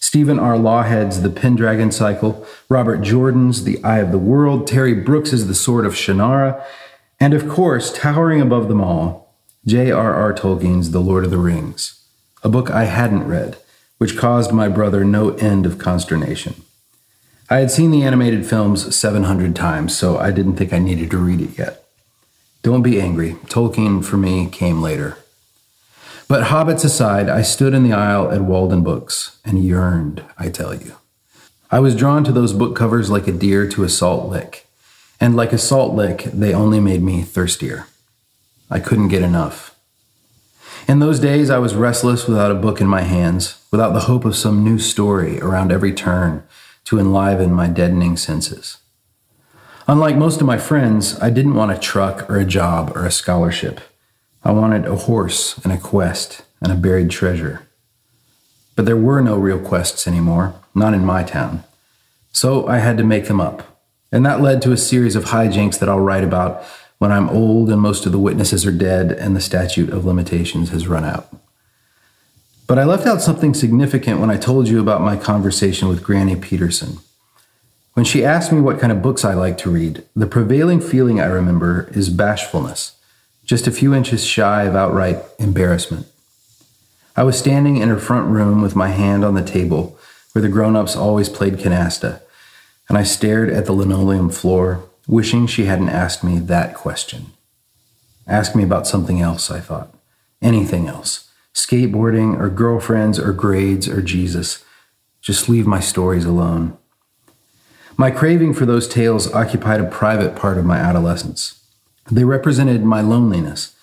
Stephen 0.00 0.38
R. 0.38 0.58
Lawhead's 0.58 1.22
The 1.22 1.30
Pendragon 1.30 1.90
Cycle, 1.90 2.46
Robert 2.68 3.00
Jordan's 3.00 3.64
The 3.64 3.82
Eye 3.82 4.00
of 4.00 4.12
the 4.12 4.18
World, 4.18 4.66
Terry 4.66 4.92
Brooks's 4.92 5.46
The 5.46 5.54
Sword 5.54 5.86
of 5.86 5.94
Shannara, 5.94 6.62
and 7.18 7.32
of 7.32 7.48
course, 7.48 7.90
towering 7.90 8.42
above 8.42 8.68
them 8.68 8.82
all, 8.82 9.34
J.R.R. 9.66 10.34
Tolkien's 10.34 10.90
The 10.90 11.00
Lord 11.00 11.24
of 11.24 11.30
the 11.30 11.38
Rings, 11.38 12.04
a 12.42 12.50
book 12.50 12.70
I 12.70 12.84
hadn't 12.84 13.26
read 13.26 13.56
which 14.04 14.18
caused 14.18 14.52
my 14.52 14.68
brother 14.68 15.02
no 15.02 15.30
end 15.36 15.64
of 15.64 15.78
consternation. 15.78 16.54
I 17.48 17.60
had 17.60 17.70
seen 17.70 17.90
the 17.90 18.02
animated 18.02 18.44
films 18.44 18.94
700 18.94 19.56
times, 19.56 19.96
so 19.96 20.18
I 20.18 20.30
didn't 20.30 20.56
think 20.56 20.74
I 20.74 20.78
needed 20.78 21.10
to 21.10 21.16
read 21.16 21.40
it 21.40 21.56
yet. 21.56 21.86
Don't 22.62 22.82
be 22.82 23.00
angry. 23.00 23.36
Tolkien, 23.46 24.04
for 24.04 24.18
me, 24.18 24.46
came 24.50 24.82
later. 24.82 25.16
But 26.28 26.48
hobbits 26.48 26.84
aside, 26.84 27.30
I 27.30 27.40
stood 27.40 27.72
in 27.72 27.82
the 27.82 27.94
aisle 27.94 28.30
at 28.30 28.42
Walden 28.42 28.82
Books 28.82 29.38
and 29.42 29.64
yearned, 29.64 30.22
I 30.36 30.50
tell 30.50 30.74
you. 30.74 30.96
I 31.70 31.80
was 31.80 31.96
drawn 31.96 32.24
to 32.24 32.32
those 32.32 32.52
book 32.52 32.76
covers 32.76 33.08
like 33.08 33.26
a 33.26 33.32
deer 33.32 33.66
to 33.70 33.84
a 33.84 33.88
salt 33.88 34.28
lick, 34.28 34.66
and 35.18 35.34
like 35.34 35.54
a 35.54 35.56
salt 35.56 35.94
lick, 35.94 36.24
they 36.24 36.52
only 36.52 36.78
made 36.78 37.00
me 37.00 37.22
thirstier. 37.22 37.86
I 38.70 38.80
couldn't 38.80 39.08
get 39.08 39.22
enough. 39.22 39.73
In 40.86 40.98
those 40.98 41.18
days, 41.18 41.48
I 41.48 41.58
was 41.58 41.74
restless 41.74 42.28
without 42.28 42.50
a 42.50 42.54
book 42.54 42.78
in 42.78 42.86
my 42.86 43.00
hands, 43.00 43.64
without 43.70 43.94
the 43.94 44.00
hope 44.00 44.26
of 44.26 44.36
some 44.36 44.62
new 44.62 44.78
story 44.78 45.40
around 45.40 45.72
every 45.72 45.94
turn 45.94 46.42
to 46.84 46.98
enliven 46.98 47.52
my 47.52 47.68
deadening 47.68 48.18
senses. 48.18 48.76
Unlike 49.88 50.16
most 50.16 50.42
of 50.42 50.46
my 50.46 50.58
friends, 50.58 51.18
I 51.20 51.30
didn't 51.30 51.54
want 51.54 51.72
a 51.72 51.78
truck 51.78 52.28
or 52.28 52.38
a 52.38 52.44
job 52.44 52.92
or 52.94 53.06
a 53.06 53.10
scholarship. 53.10 53.80
I 54.44 54.52
wanted 54.52 54.84
a 54.84 54.94
horse 54.94 55.56
and 55.58 55.72
a 55.72 55.78
quest 55.78 56.42
and 56.60 56.70
a 56.70 56.76
buried 56.76 57.10
treasure. 57.10 57.66
But 58.76 58.84
there 58.84 58.96
were 58.96 59.22
no 59.22 59.38
real 59.38 59.58
quests 59.58 60.06
anymore, 60.06 60.54
not 60.74 60.92
in 60.92 61.04
my 61.04 61.22
town. 61.22 61.64
So 62.30 62.66
I 62.66 62.78
had 62.78 62.98
to 62.98 63.04
make 63.04 63.26
them 63.26 63.40
up. 63.40 63.80
And 64.12 64.24
that 64.26 64.42
led 64.42 64.60
to 64.62 64.72
a 64.72 64.76
series 64.76 65.16
of 65.16 65.26
hijinks 65.26 65.78
that 65.78 65.88
I'll 65.88 65.98
write 65.98 66.24
about 66.24 66.62
when 66.98 67.12
I'm 67.12 67.28
old 67.28 67.70
and 67.70 67.80
most 67.80 68.06
of 68.06 68.12
the 68.12 68.18
witnesses 68.18 68.64
are 68.66 68.72
dead 68.72 69.12
and 69.12 69.34
the 69.34 69.40
statute 69.40 69.90
of 69.90 70.04
limitations 70.04 70.70
has 70.70 70.88
run 70.88 71.04
out. 71.04 71.34
But 72.66 72.78
I 72.78 72.84
left 72.84 73.06
out 73.06 73.20
something 73.20 73.52
significant 73.52 74.20
when 74.20 74.30
I 74.30 74.36
told 74.36 74.68
you 74.68 74.80
about 74.80 75.02
my 75.02 75.16
conversation 75.16 75.88
with 75.88 76.02
Granny 76.02 76.36
Peterson. 76.36 76.98
When 77.92 78.04
she 78.04 78.24
asked 78.24 78.50
me 78.50 78.60
what 78.60 78.80
kind 78.80 78.90
of 78.90 79.02
books 79.02 79.24
I 79.24 79.34
like 79.34 79.58
to 79.58 79.70
read, 79.70 80.02
the 80.16 80.26
prevailing 80.26 80.80
feeling 80.80 81.20
I 81.20 81.26
remember 81.26 81.90
is 81.92 82.08
bashfulness, 82.08 82.96
just 83.44 83.66
a 83.66 83.72
few 83.72 83.94
inches 83.94 84.24
shy 84.24 84.64
of 84.64 84.74
outright 84.74 85.18
embarrassment. 85.38 86.06
I 87.16 87.22
was 87.22 87.38
standing 87.38 87.76
in 87.76 87.88
her 87.90 87.98
front 87.98 88.28
room 88.30 88.62
with 88.62 88.74
my 88.74 88.88
hand 88.88 89.24
on 89.24 89.34
the 89.34 89.44
table 89.44 89.98
where 90.32 90.42
the 90.42 90.48
grown 90.48 90.74
ups 90.74 90.96
always 90.96 91.28
played 91.28 91.54
canasta, 91.54 92.20
and 92.88 92.98
I 92.98 93.04
stared 93.04 93.50
at 93.50 93.66
the 93.66 93.72
linoleum 93.72 94.30
floor, 94.30 94.82
wishing 95.06 95.46
she 95.46 95.64
hadn't 95.64 95.88
asked 95.88 96.24
me 96.24 96.38
that 96.38 96.74
question. 96.74 97.26
Ask 98.26 98.54
me 98.54 98.62
about 98.62 98.86
something 98.86 99.20
else, 99.20 99.50
I 99.50 99.60
thought. 99.60 99.94
Anything 100.40 100.88
else. 100.88 101.30
Skateboarding, 101.54 102.38
or 102.40 102.48
girlfriends, 102.48 103.18
or 103.18 103.32
grades, 103.32 103.88
or 103.88 104.02
Jesus. 104.02 104.64
Just 105.20 105.48
leave 105.48 105.66
my 105.66 105.80
stories 105.80 106.24
alone. 106.24 106.76
My 107.96 108.10
craving 108.10 108.54
for 108.54 108.66
those 108.66 108.88
tales 108.88 109.32
occupied 109.32 109.80
a 109.80 109.88
private 109.88 110.34
part 110.34 110.58
of 110.58 110.64
my 110.64 110.78
adolescence. 110.78 111.62
They 112.10 112.24
represented 112.24 112.82
my 112.82 113.00
loneliness, 113.00 113.76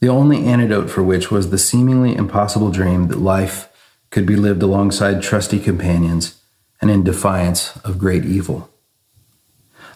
the 0.00 0.08
only 0.08 0.44
antidote 0.44 0.90
for 0.90 1.02
which 1.02 1.30
was 1.30 1.50
the 1.50 1.58
seemingly 1.58 2.14
impossible 2.14 2.70
dream 2.70 3.08
that 3.08 3.18
life 3.18 3.68
could 4.10 4.26
be 4.26 4.36
lived 4.36 4.62
alongside 4.62 5.22
trusty 5.22 5.58
companions 5.58 6.40
and 6.80 6.90
in 6.90 7.02
defiance 7.02 7.76
of 7.78 7.98
great 7.98 8.24
evil. 8.24 8.70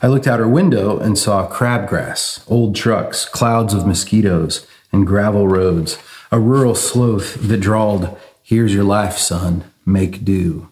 I 0.01 0.07
looked 0.07 0.29
out 0.29 0.39
her 0.39 0.49
window 0.49 0.99
and 0.99 1.19
saw 1.19 1.51
crabgrass, 1.51 2.45
old 2.49 2.77
trucks, 2.77 3.25
clouds 3.25 3.75
of 3.75 3.87
mosquitoes, 3.87 4.67
and 4.93 5.07
gravel 5.07 5.49
roads, 5.49 5.99
a 6.31 6.39
rural 6.39 6.75
sloth 6.75 7.35
that 7.35 7.59
drawled, 7.59 8.17
Here's 8.43 8.73
your 8.73 8.85
life, 8.85 9.19
son, 9.19 9.65
make 9.85 10.25
do. 10.25 10.69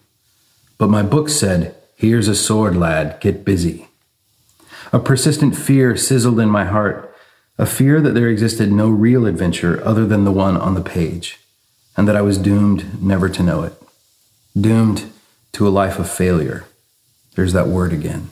But 0.77 0.89
my 0.89 1.03
book 1.03 1.29
said, 1.29 1.75
Here's 1.95 2.27
a 2.27 2.35
sword, 2.35 2.77
lad, 2.77 3.19
get 3.19 3.43
busy. 3.43 3.89
A 4.93 4.99
persistent 4.99 5.57
fear 5.57 5.97
sizzled 5.97 6.39
in 6.39 6.49
my 6.49 6.63
heart, 6.63 7.13
a 7.57 7.65
fear 7.65 7.99
that 7.99 8.13
there 8.13 8.29
existed 8.29 8.71
no 8.71 8.89
real 8.89 9.25
adventure 9.25 9.83
other 9.85 10.05
than 10.05 10.23
the 10.23 10.31
one 10.31 10.55
on 10.55 10.73
the 10.73 10.81
page, 10.81 11.39
and 11.97 12.07
that 12.07 12.15
I 12.15 12.21
was 12.21 12.37
doomed 12.37 13.01
never 13.03 13.27
to 13.27 13.43
know 13.43 13.63
it. 13.63 13.73
Doomed 14.59 15.11
to 15.53 15.67
a 15.67 15.69
life 15.69 15.99
of 15.99 16.09
failure. 16.09 16.65
There's 17.35 17.53
that 17.53 17.67
word 17.67 17.91
again. 17.91 18.29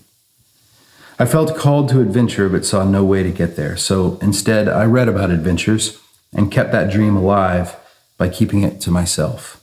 I 1.18 1.26
felt 1.26 1.56
called 1.56 1.88
to 1.90 2.02
adventure 2.02 2.50
but 2.50 2.66
saw 2.66 2.84
no 2.84 3.06
way 3.06 3.24
to 3.24 3.32
get 3.32 3.56
there, 3.56 3.78
so 3.78 4.20
instead 4.22 4.68
I 4.68 4.84
read 4.84 5.08
about 5.08 5.32
adventures 5.32 6.02
and 6.34 6.52
kept 6.52 6.74
that 6.74 6.92
dream 6.92 7.16
alive 7.16 7.78
by 8.18 8.28
keeping 8.28 8.64
it 8.64 8.82
to 8.82 8.92
myself. 8.92 9.62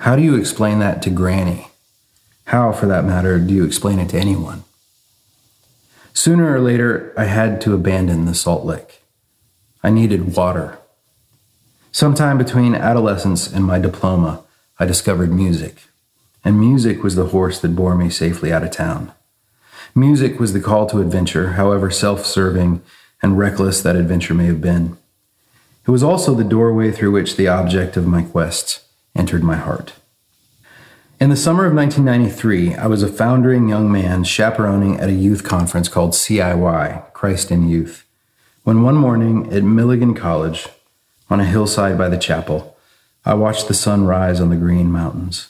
How 0.00 0.14
do 0.14 0.22
you 0.22 0.36
explain 0.36 0.78
that 0.80 1.00
to 1.02 1.10
Granny? 1.10 1.68
How, 2.46 2.72
for 2.72 2.86
that 2.86 3.04
matter, 3.04 3.38
do 3.38 3.54
you 3.54 3.64
explain 3.64 3.98
it 3.98 4.10
to 4.10 4.18
anyone? 4.18 4.64
Sooner 6.12 6.54
or 6.54 6.60
later, 6.60 7.14
I 7.16 7.24
had 7.24 7.60
to 7.62 7.72
abandon 7.72 8.26
the 8.26 8.34
Salt 8.34 8.66
Lick. 8.66 9.02
I 9.82 9.88
needed 9.88 10.36
water. 10.36 10.78
Sometime 11.92 12.36
between 12.36 12.74
adolescence 12.74 13.50
and 13.50 13.64
my 13.64 13.78
diploma, 13.78 14.44
I 14.78 14.84
discovered 14.84 15.32
music. 15.32 15.84
And 16.44 16.60
music 16.60 17.02
was 17.02 17.14
the 17.14 17.28
horse 17.28 17.58
that 17.60 17.76
bore 17.76 17.94
me 17.94 18.10
safely 18.10 18.52
out 18.52 18.64
of 18.64 18.70
town. 18.70 19.12
Music 19.94 20.40
was 20.40 20.54
the 20.54 20.60
call 20.60 20.86
to 20.86 21.00
adventure, 21.00 21.52
however 21.52 21.90
self 21.90 22.24
serving 22.24 22.82
and 23.22 23.36
reckless 23.36 23.82
that 23.82 23.94
adventure 23.94 24.32
may 24.32 24.46
have 24.46 24.60
been. 24.60 24.96
It 25.86 25.90
was 25.90 26.02
also 26.02 26.34
the 26.34 26.44
doorway 26.44 26.90
through 26.90 27.12
which 27.12 27.36
the 27.36 27.48
object 27.48 27.96
of 27.96 28.06
my 28.06 28.22
quest 28.22 28.80
entered 29.14 29.42
my 29.42 29.56
heart. 29.56 29.92
In 31.20 31.28
the 31.28 31.36
summer 31.36 31.66
of 31.66 31.74
1993, 31.74 32.74
I 32.74 32.86
was 32.86 33.02
a 33.02 33.08
foundering 33.08 33.68
young 33.68 33.92
man 33.92 34.24
chaperoning 34.24 34.98
at 34.98 35.10
a 35.10 35.12
youth 35.12 35.44
conference 35.44 35.88
called 35.88 36.12
CIY, 36.12 37.12
Christ 37.12 37.50
in 37.50 37.68
Youth, 37.68 38.04
when 38.64 38.82
one 38.82 38.96
morning 38.96 39.52
at 39.52 39.62
Milligan 39.62 40.14
College, 40.14 40.68
on 41.28 41.38
a 41.38 41.44
hillside 41.44 41.98
by 41.98 42.08
the 42.08 42.18
chapel, 42.18 42.76
I 43.24 43.34
watched 43.34 43.68
the 43.68 43.74
sun 43.74 44.04
rise 44.04 44.40
on 44.40 44.48
the 44.48 44.56
green 44.56 44.90
mountains. 44.90 45.48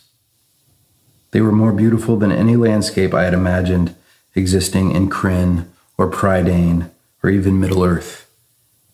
They 1.31 1.41
were 1.41 1.53
more 1.53 1.73
beautiful 1.73 2.17
than 2.17 2.33
any 2.33 2.57
landscape 2.57 3.15
I 3.15 3.25
had 3.25 3.35
imagined 3.35 3.95
existing 4.35 4.93
in 4.93 5.11
Krynn 5.11 5.67
or 5.99 6.11
Prydain 6.11 6.91
or 7.23 7.31
even 7.31 7.61
Middle 7.61 7.85
Earth. 7.85 8.29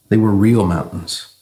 They 0.09 0.17
were 0.17 0.31
real 0.31 0.67
mountains. 0.67 1.35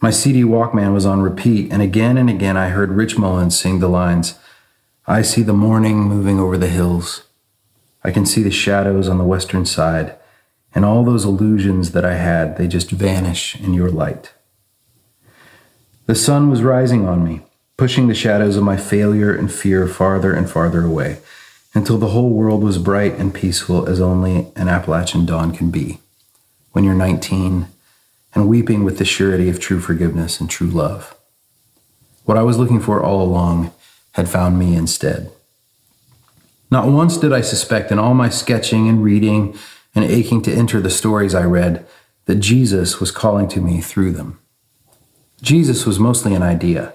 My 0.00 0.10
CD 0.10 0.42
Walkman 0.42 0.92
was 0.92 1.06
on 1.06 1.22
repeat, 1.22 1.72
and 1.72 1.80
again 1.80 2.18
and 2.18 2.28
again 2.28 2.56
I 2.56 2.68
heard 2.68 2.90
Rich 2.90 3.16
Mullins 3.16 3.58
sing 3.58 3.78
the 3.78 3.88
lines 3.88 4.38
I 5.06 5.20
see 5.20 5.42
the 5.42 5.52
morning 5.52 6.00
moving 6.00 6.40
over 6.40 6.56
the 6.56 6.68
hills. 6.68 7.24
I 8.02 8.10
can 8.10 8.24
see 8.24 8.42
the 8.42 8.50
shadows 8.50 9.08
on 9.08 9.18
the 9.18 9.24
western 9.24 9.66
side, 9.66 10.16
and 10.74 10.84
all 10.84 11.04
those 11.04 11.24
illusions 11.24 11.92
that 11.92 12.04
I 12.04 12.14
had, 12.14 12.56
they 12.56 12.66
just 12.66 12.90
vanish 12.90 13.58
in 13.60 13.74
your 13.74 13.90
light. 13.90 14.32
The 16.06 16.14
sun 16.14 16.50
was 16.50 16.62
rising 16.62 17.06
on 17.06 17.24
me, 17.24 17.42
pushing 17.76 18.08
the 18.08 18.14
shadows 18.14 18.56
of 18.56 18.62
my 18.62 18.76
failure 18.76 19.34
and 19.34 19.52
fear 19.52 19.86
farther 19.86 20.34
and 20.34 20.48
farther 20.48 20.84
away, 20.84 21.18
until 21.74 21.98
the 21.98 22.08
whole 22.08 22.30
world 22.30 22.62
was 22.62 22.78
bright 22.78 23.14
and 23.14 23.34
peaceful 23.34 23.88
as 23.88 24.00
only 24.00 24.48
an 24.54 24.68
Appalachian 24.68 25.26
dawn 25.26 25.54
can 25.54 25.70
be. 25.70 25.98
When 26.72 26.84
you're 26.84 26.94
19 26.94 27.66
and 28.34 28.48
weeping 28.48 28.84
with 28.84 28.98
the 28.98 29.04
surety 29.04 29.48
of 29.48 29.60
true 29.60 29.80
forgiveness 29.80 30.40
and 30.40 30.48
true 30.48 30.68
love. 30.68 31.16
What 32.24 32.38
I 32.38 32.42
was 32.42 32.58
looking 32.58 32.80
for 32.80 33.02
all 33.02 33.22
along 33.22 33.72
had 34.12 34.28
found 34.28 34.58
me 34.58 34.74
instead. 34.76 35.30
Not 36.70 36.88
once 36.88 37.16
did 37.16 37.32
I 37.32 37.40
suspect 37.40 37.92
in 37.92 37.98
all 37.98 38.14
my 38.14 38.28
sketching 38.28 38.88
and 38.88 39.04
reading 39.04 39.56
and 39.94 40.04
aching 40.04 40.42
to 40.42 40.52
enter 40.52 40.80
the 40.80 40.90
stories 40.90 41.34
I 41.34 41.44
read 41.44 41.86
that 42.26 42.36
Jesus 42.36 43.00
was 43.00 43.10
calling 43.10 43.48
to 43.48 43.60
me 43.60 43.80
through 43.80 44.12
them. 44.12 44.38
Jesus 45.42 45.84
was 45.84 46.00
mostly 46.00 46.34
an 46.34 46.42
idea. 46.42 46.94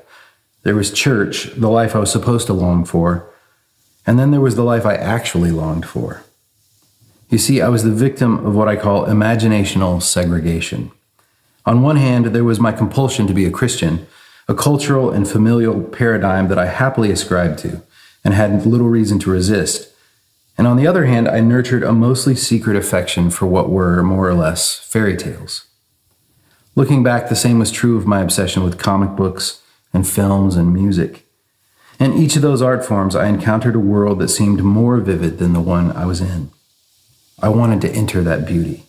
There 0.63 0.75
was 0.75 0.91
church, 0.91 1.53
the 1.55 1.69
life 1.69 1.95
I 1.95 2.00
was 2.00 2.12
supposed 2.12 2.48
to 2.48 2.53
long 2.53 2.83
for, 2.83 3.31
and 4.10 4.18
then 4.18 4.32
there 4.32 4.42
was 4.42 4.56
the 4.56 4.63
life 4.63 4.88
I 4.88 4.96
actually 4.96 5.51
longed 5.51 5.86
for. 5.86 6.24
You 7.30 7.38
see, 7.38 7.62
I 7.62 7.70
was 7.70 7.84
the 7.84 7.92
victim 7.92 8.44
of 8.44 8.56
what 8.56 8.68
I 8.68 8.75
call 8.75 9.06
imaginational 9.06 10.01
segregation. 10.01 10.89
On 11.63 11.84
one 11.84 11.98
hand, 11.98 12.25
there 12.25 12.44
was 12.44 12.60
my 12.60 12.72
compulsion 12.72 13.28
to 13.28 13.36
be 13.36 13.46
a 13.46 13.51
Christian, 13.51 14.08
a 14.48 14.56
cultural 14.56 15.12
and 15.12 15.30
familial 15.30 15.84
paradigm 15.84 16.48
that 16.48 16.58
I 16.58 16.66
happily 16.66 17.12
ascribed 17.12 17.60
to 17.60 17.84
and 18.25 18.34
had 18.34 18.66
little 18.66 18.89
reason 18.89 19.20
to 19.20 19.30
resist. 19.30 19.94
And 20.58 20.66
on 20.66 20.78
the 20.78 20.88
other 20.88 21.06
hand, 21.06 21.30
I 21.30 21.42
nurtured 21.42 21.84
a 21.84 21.94
mostly 21.94 22.34
secret 22.34 22.75
affection 22.75 23.30
for 23.30 23.46
what 23.46 23.70
were, 23.70 24.01
more 24.01 24.28
or 24.28 24.34
less, 24.34 24.80
fairy 24.80 25.18
tales. 25.18 25.68
Looking 26.74 27.04
back, 27.04 27.30
the 27.30 27.36
same 27.36 27.60
was 27.60 27.72
true 27.72 27.96
of 27.96 28.08
my 28.08 28.22
obsession 28.22 28.63
with 28.63 28.80
comic 28.80 29.16
books 29.16 29.62
and 29.94 30.08
films 30.08 30.56
and 30.56 30.74
music. 30.74 31.28
In 32.00 32.13
each 32.13 32.38
of 32.38 32.41
those 32.41 32.62
art 32.62 32.86
forms, 32.86 33.13
I 33.13 33.27
encountered 33.27 33.75
a 33.75 33.79
world 33.79 34.20
that 34.20 34.29
seemed 34.29 34.63
more 34.63 34.98
vivid 35.00 35.38
than 35.38 35.51
the 35.51 35.60
one 35.60 35.91
I 35.91 36.06
was 36.06 36.22
in. 36.22 36.50
I 37.41 37.50
wanted 37.50 37.82
to 37.82 37.91
enter 37.91 38.24
that 38.24 38.48
beauty. 38.48 38.86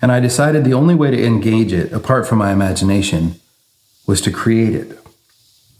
And 0.00 0.10
I 0.10 0.20
decided 0.20 0.64
the 0.64 0.74
only 0.74 0.94
way 0.94 1.10
to 1.10 1.24
engage 1.24 1.72
it, 1.72 1.92
apart 1.92 2.26
from 2.26 2.38
my 2.38 2.50
imagination, 2.50 3.40
was 4.06 4.22
to 4.22 4.30
create 4.30 4.74
it. 4.74 4.98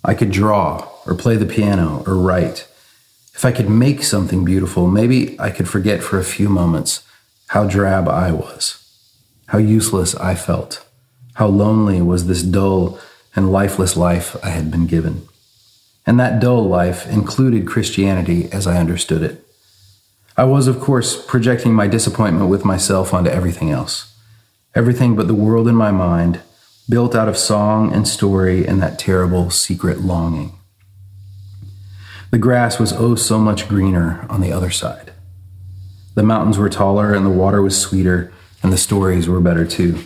I 0.05 0.15
could 0.15 0.31
draw, 0.31 0.87
or 1.07 1.15
play 1.15 1.37
the 1.37 1.47
piano, 1.47 2.05
or 2.07 2.17
write. 2.17 2.69
If 3.35 3.45
I 3.45 3.53
could 3.53 3.71
make 3.71 4.03
something 4.03 4.45
beautiful, 4.45 4.87
maybe 4.87 5.39
I 5.41 5.51
could 5.51 5.69
forget 5.69 6.03
for 6.03 6.19
a 6.19 6.25
few 6.25 6.51
moments 6.51 7.03
how 7.49 7.67
drab 7.67 8.07
I 8.07 8.33
was, 8.33 8.83
how 9.47 9.59
useless 9.59 10.15
I 10.17 10.35
felt, 10.35 10.87
how 11.35 11.47
lonely 11.47 12.03
was 12.03 12.27
this 12.27 12.43
dull 12.43 12.99
and 13.35 13.51
lifeless 13.51 13.97
life 13.97 14.37
I 14.45 14.51
had 14.51 14.71
been 14.71 14.87
given. 14.87 15.27
And 16.07 16.21
that 16.21 16.41
dull 16.41 16.65
life 16.65 17.07
included 17.07 17.67
Christianity 17.67 18.49
as 18.53 18.67
I 18.67 18.79
understood 18.79 19.23
it. 19.23 19.47
I 20.37 20.45
was, 20.45 20.67
of 20.67 20.81
course, 20.81 21.25
projecting 21.25 21.75
my 21.75 21.87
disappointment 21.87 22.51
with 22.51 22.65
myself 22.65 23.15
onto 23.15 23.31
everything 23.31 23.71
else. 23.71 24.13
Everything 24.75 25.15
but 25.15 25.29
the 25.29 25.35
world 25.35 25.69
in 25.69 25.77
my 25.77 25.93
mind, 25.93 26.41
built 26.89 27.15
out 27.15 27.29
of 27.29 27.39
song 27.39 27.93
and 27.93 28.07
story 28.07 28.67
and 28.67 28.83
that 28.83 28.99
terrible 28.99 29.51
secret 29.51 30.01
longing. 30.01 30.59
The 32.31 32.39
grass 32.39 32.81
was 32.81 32.93
oh 32.93 33.15
so 33.15 33.39
much 33.39 33.69
greener 33.69 34.27
on 34.29 34.41
the 34.41 34.53
other 34.53 34.71
side. 34.71 35.13
The 36.15 36.25
mountains 36.25 36.59
were 36.59 36.69
taller 36.69 37.15
and 37.15 37.25
the 37.25 37.31
water 37.31 37.63
was 37.63 37.81
sweeter 37.81 38.33
and 38.63 38.73
the 38.73 38.77
stories 38.77 39.29
were 39.29 39.41
better 39.41 39.65
too. 39.65 40.05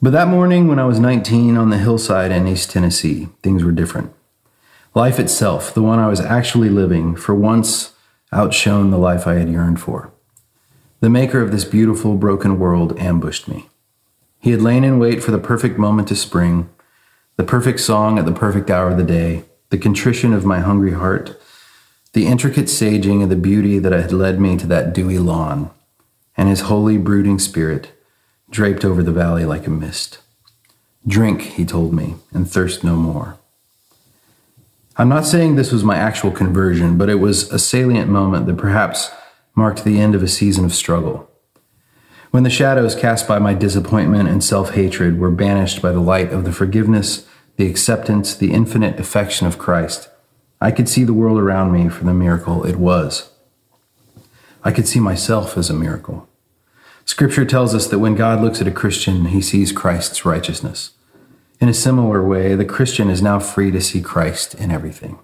But 0.00 0.12
that 0.12 0.28
morning 0.28 0.68
when 0.68 0.78
I 0.78 0.86
was 0.86 0.98
19 0.98 1.56
on 1.56 1.70
the 1.70 1.78
hillside 1.78 2.32
in 2.32 2.46
East 2.46 2.70
Tennessee, 2.70 3.28
things 3.42 3.62
were 3.62 3.72
different. 3.72 4.12
Life 4.94 5.18
itself, 5.18 5.74
the 5.74 5.82
one 5.82 5.98
I 5.98 6.08
was 6.08 6.20
actually 6.20 6.70
living, 6.70 7.14
for 7.14 7.34
once 7.34 7.92
outshone 8.32 8.90
the 8.90 8.98
life 8.98 9.26
I 9.26 9.34
had 9.34 9.48
yearned 9.48 9.80
for. 9.80 10.10
The 11.00 11.10
maker 11.10 11.40
of 11.40 11.52
this 11.52 11.64
beautiful, 11.64 12.16
broken 12.16 12.58
world 12.58 12.98
ambushed 12.98 13.48
me. 13.48 13.68
He 14.40 14.50
had 14.50 14.62
lain 14.62 14.84
in 14.84 14.98
wait 14.98 15.22
for 15.22 15.30
the 15.30 15.38
perfect 15.38 15.78
moment 15.78 16.08
to 16.08 16.16
spring, 16.16 16.68
the 17.36 17.44
perfect 17.44 17.80
song 17.80 18.18
at 18.18 18.26
the 18.26 18.32
perfect 18.32 18.70
hour 18.70 18.90
of 18.90 18.96
the 18.96 19.04
day, 19.04 19.44
the 19.70 19.78
contrition 19.78 20.32
of 20.32 20.44
my 20.44 20.60
hungry 20.60 20.92
heart, 20.92 21.40
the 22.12 22.26
intricate 22.26 22.66
saging 22.66 23.22
of 23.22 23.28
the 23.28 23.36
beauty 23.36 23.78
that 23.78 23.92
had 23.92 24.12
led 24.12 24.40
me 24.40 24.56
to 24.56 24.66
that 24.66 24.92
dewy 24.92 25.18
lawn, 25.18 25.70
and 26.36 26.48
his 26.48 26.62
holy, 26.62 26.96
brooding 26.96 27.38
spirit 27.38 27.92
draped 28.50 28.84
over 28.84 29.02
the 29.02 29.12
valley 29.12 29.44
like 29.44 29.66
a 29.66 29.70
mist. 29.70 30.18
Drink, 31.06 31.42
he 31.42 31.64
told 31.64 31.92
me, 31.92 32.16
and 32.32 32.50
thirst 32.50 32.82
no 32.82 32.96
more. 32.96 33.38
I'm 35.00 35.08
not 35.08 35.26
saying 35.26 35.54
this 35.54 35.70
was 35.70 35.84
my 35.84 35.96
actual 35.96 36.32
conversion, 36.32 36.98
but 36.98 37.08
it 37.08 37.20
was 37.20 37.52
a 37.52 37.58
salient 37.60 38.10
moment 38.10 38.46
that 38.46 38.56
perhaps 38.56 39.12
marked 39.54 39.84
the 39.84 40.00
end 40.00 40.16
of 40.16 40.24
a 40.24 40.28
season 40.28 40.64
of 40.64 40.74
struggle. 40.74 41.30
When 42.32 42.42
the 42.42 42.50
shadows 42.50 42.96
cast 42.96 43.28
by 43.28 43.38
my 43.38 43.54
disappointment 43.54 44.28
and 44.28 44.42
self 44.42 44.70
hatred 44.70 45.20
were 45.20 45.30
banished 45.30 45.80
by 45.80 45.92
the 45.92 46.00
light 46.00 46.32
of 46.32 46.44
the 46.44 46.52
forgiveness, 46.52 47.28
the 47.56 47.70
acceptance, 47.70 48.34
the 48.34 48.52
infinite 48.52 48.98
affection 48.98 49.46
of 49.46 49.56
Christ, 49.56 50.08
I 50.60 50.72
could 50.72 50.88
see 50.88 51.04
the 51.04 51.14
world 51.14 51.38
around 51.38 51.70
me 51.70 51.88
for 51.88 52.02
the 52.02 52.12
miracle 52.12 52.64
it 52.64 52.76
was. 52.76 53.30
I 54.64 54.72
could 54.72 54.88
see 54.88 54.98
myself 54.98 55.56
as 55.56 55.70
a 55.70 55.74
miracle. 55.74 56.28
Scripture 57.04 57.44
tells 57.44 57.72
us 57.72 57.86
that 57.86 58.00
when 58.00 58.16
God 58.16 58.40
looks 58.42 58.60
at 58.60 58.66
a 58.66 58.72
Christian, 58.72 59.26
he 59.26 59.40
sees 59.40 59.70
Christ's 59.70 60.24
righteousness. 60.24 60.90
In 61.60 61.68
a 61.68 61.74
similar 61.74 62.24
way, 62.24 62.54
the 62.54 62.64
Christian 62.64 63.10
is 63.10 63.20
now 63.20 63.40
free 63.40 63.70
to 63.72 63.80
see 63.80 64.00
Christ 64.00 64.54
in 64.54 64.70
everything, 64.70 65.18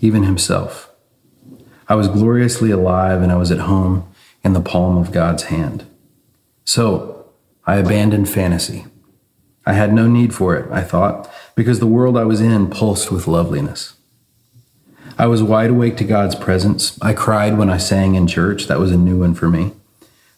even 0.00 0.22
himself. 0.22 0.90
I 1.86 1.96
was 1.96 2.08
gloriously 2.08 2.70
alive 2.70 3.20
and 3.20 3.30
I 3.30 3.36
was 3.36 3.50
at 3.50 3.60
home 3.60 4.10
in 4.42 4.54
the 4.54 4.60
palm 4.60 4.96
of 4.96 5.12
God's 5.12 5.44
hand. 5.44 5.86
So 6.64 7.26
I 7.66 7.76
abandoned 7.76 8.28
fantasy. 8.28 8.86
I 9.66 9.74
had 9.74 9.92
no 9.92 10.08
need 10.08 10.34
for 10.34 10.56
it, 10.56 10.70
I 10.72 10.82
thought, 10.82 11.30
because 11.54 11.78
the 11.78 11.86
world 11.86 12.16
I 12.16 12.24
was 12.24 12.40
in 12.40 12.70
pulsed 12.70 13.12
with 13.12 13.26
loveliness. 13.26 13.94
I 15.18 15.26
was 15.26 15.42
wide 15.42 15.68
awake 15.68 15.98
to 15.98 16.04
God's 16.04 16.34
presence. 16.34 16.98
I 17.02 17.12
cried 17.12 17.58
when 17.58 17.68
I 17.68 17.76
sang 17.76 18.14
in 18.14 18.26
church. 18.26 18.66
That 18.68 18.78
was 18.78 18.92
a 18.92 18.96
new 18.96 19.18
one 19.18 19.34
for 19.34 19.50
me. 19.50 19.72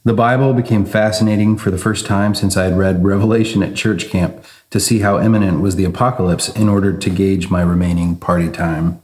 The 0.02 0.14
Bible 0.14 0.52
became 0.52 0.84
fascinating 0.84 1.56
for 1.56 1.70
the 1.70 1.78
first 1.78 2.06
time 2.06 2.34
since 2.34 2.56
I 2.56 2.64
had 2.64 2.76
read 2.76 3.04
Revelation 3.04 3.62
at 3.62 3.76
church 3.76 4.10
camp 4.10 4.44
to 4.72 4.80
see 4.80 5.00
how 5.00 5.20
imminent 5.20 5.60
was 5.60 5.76
the 5.76 5.84
apocalypse 5.84 6.48
in 6.48 6.66
order 6.66 6.96
to 6.96 7.10
gauge 7.10 7.50
my 7.50 7.60
remaining 7.60 8.16
party 8.16 8.50
time. 8.50 9.00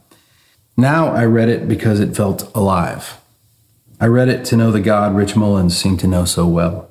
Now 0.75 1.09
I 1.09 1.25
read 1.25 1.47
it 1.47 1.67
because 1.67 1.99
it 1.99 2.15
felt 2.15 2.51
alive. 2.55 3.21
I 4.01 4.07
read 4.07 4.29
it 4.29 4.43
to 4.45 4.57
know 4.57 4.71
the 4.71 4.79
God 4.79 5.15
Rich 5.15 5.35
Mullins 5.35 5.77
seemed 5.77 5.99
to 5.99 6.07
know 6.07 6.25
so 6.25 6.47
well. 6.47 6.89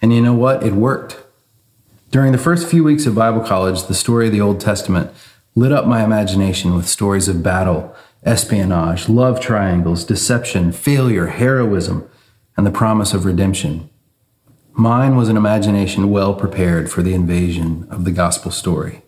And 0.00 0.14
you 0.14 0.22
know 0.22 0.32
what? 0.32 0.62
It 0.62 0.72
worked. 0.72 1.18
During 2.10 2.32
the 2.32 2.38
first 2.38 2.70
few 2.70 2.82
weeks 2.82 3.04
of 3.04 3.14
Bible 3.14 3.40
college, 3.40 3.84
the 3.84 3.94
story 3.94 4.26
of 4.26 4.32
the 4.32 4.40
Old 4.40 4.60
Testament 4.60 5.10
lit 5.54 5.72
up 5.72 5.86
my 5.86 6.02
imagination 6.02 6.74
with 6.74 6.88
stories 6.88 7.28
of 7.28 7.42
battle, 7.42 7.94
espionage, 8.22 9.10
love 9.10 9.40
triangles, 9.40 10.04
deception, 10.04 10.72
failure, 10.72 11.26
heroism, 11.26 12.08
and 12.56 12.66
the 12.66 12.70
promise 12.70 13.12
of 13.12 13.26
redemption. 13.26 13.90
Mine 14.78 15.16
was 15.16 15.30
an 15.30 15.38
imagination 15.38 16.10
well 16.10 16.34
prepared 16.34 16.90
for 16.90 17.02
the 17.02 17.14
invasion 17.14 17.88
of 17.90 18.04
the 18.04 18.10
gospel 18.10 18.50
story. 18.50 19.00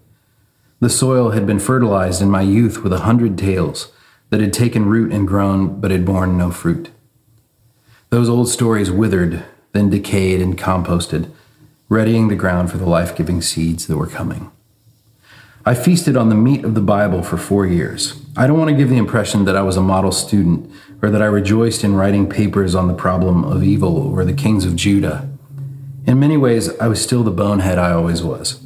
The 0.80 0.88
soil 0.88 1.32
had 1.32 1.46
been 1.46 1.58
fertilized 1.58 2.22
in 2.22 2.30
my 2.30 2.40
youth 2.40 2.82
with 2.82 2.90
a 2.90 3.00
hundred 3.00 3.36
tales 3.36 3.92
that 4.30 4.40
had 4.40 4.54
taken 4.54 4.86
root 4.86 5.12
and 5.12 5.28
grown 5.28 5.78
but 5.78 5.90
had 5.90 6.06
borne 6.06 6.38
no 6.38 6.50
fruit. 6.50 6.90
Those 8.08 8.30
old 8.30 8.48
stories 8.48 8.90
withered, 8.90 9.44
then 9.72 9.90
decayed 9.90 10.40
and 10.40 10.56
composted, 10.56 11.30
readying 11.90 12.28
the 12.28 12.34
ground 12.34 12.70
for 12.70 12.78
the 12.78 12.88
life 12.88 13.14
giving 13.14 13.42
seeds 13.42 13.88
that 13.88 13.98
were 13.98 14.06
coming. 14.06 14.50
I 15.66 15.74
feasted 15.74 16.16
on 16.16 16.30
the 16.30 16.34
meat 16.34 16.64
of 16.64 16.74
the 16.74 16.80
Bible 16.80 17.22
for 17.22 17.36
four 17.36 17.66
years. 17.66 18.18
I 18.38 18.46
don't 18.46 18.56
want 18.58 18.70
to 18.70 18.76
give 18.76 18.88
the 18.88 18.96
impression 18.96 19.44
that 19.44 19.56
I 19.56 19.60
was 19.60 19.76
a 19.76 19.82
model 19.82 20.12
student 20.12 20.70
or 21.02 21.10
that 21.10 21.20
I 21.20 21.26
rejoiced 21.26 21.84
in 21.84 21.94
writing 21.94 22.26
papers 22.26 22.74
on 22.74 22.88
the 22.88 22.94
problem 22.94 23.44
of 23.44 23.62
evil 23.62 23.98
or 23.98 24.24
the 24.24 24.32
kings 24.32 24.64
of 24.64 24.74
Judah. 24.74 25.28
In 26.08 26.18
many 26.18 26.38
ways, 26.38 26.74
I 26.78 26.88
was 26.88 27.02
still 27.02 27.22
the 27.22 27.30
bonehead 27.30 27.78
I 27.78 27.92
always 27.92 28.22
was. 28.22 28.64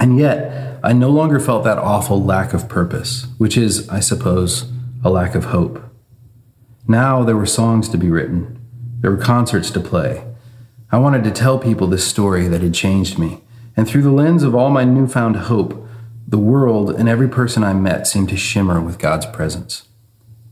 And 0.00 0.18
yet, 0.18 0.80
I 0.82 0.92
no 0.94 1.10
longer 1.10 1.38
felt 1.38 1.62
that 1.62 1.78
awful 1.78 2.20
lack 2.20 2.52
of 2.52 2.68
purpose, 2.68 3.28
which 3.38 3.56
is, 3.56 3.88
I 3.88 4.00
suppose, 4.00 4.68
a 5.04 5.08
lack 5.08 5.36
of 5.36 5.44
hope. 5.44 5.80
Now 6.88 7.22
there 7.22 7.36
were 7.36 7.46
songs 7.46 7.88
to 7.90 7.96
be 7.96 8.10
written, 8.10 8.58
there 8.98 9.12
were 9.12 9.16
concerts 9.16 9.70
to 9.70 9.80
play. 9.80 10.24
I 10.90 10.98
wanted 10.98 11.22
to 11.22 11.30
tell 11.30 11.56
people 11.56 11.86
this 11.86 12.04
story 12.04 12.48
that 12.48 12.62
had 12.62 12.74
changed 12.74 13.16
me, 13.16 13.44
and 13.76 13.86
through 13.86 14.02
the 14.02 14.10
lens 14.10 14.42
of 14.42 14.56
all 14.56 14.68
my 14.68 14.82
newfound 14.82 15.36
hope, 15.36 15.86
the 16.26 16.36
world 16.36 16.90
and 16.90 17.08
every 17.08 17.28
person 17.28 17.62
I 17.62 17.74
met 17.74 18.08
seemed 18.08 18.30
to 18.30 18.36
shimmer 18.36 18.80
with 18.80 18.98
God's 18.98 19.26
presence. 19.26 19.86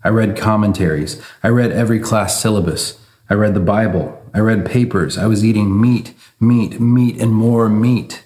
I 0.05 0.11
read 0.11 0.39
commentaries, 0.39 1.21
I 1.43 1.49
read 1.49 1.73
every 1.73 1.99
class 1.99 2.41
syllabus, 2.41 3.01
I 3.29 3.35
read 3.35 3.55
the 3.55 3.61
Bible, 3.61 4.24
I 4.35 4.41
read 4.41 4.67
papers. 4.67 5.17
I 5.17 5.27
was 5.27 5.45
eating 5.45 5.81
meat, 5.81 6.13
meat, 6.41 6.81
meat, 6.81 7.21
and 7.21 7.33
more 7.33 7.69
meat. 7.69 8.25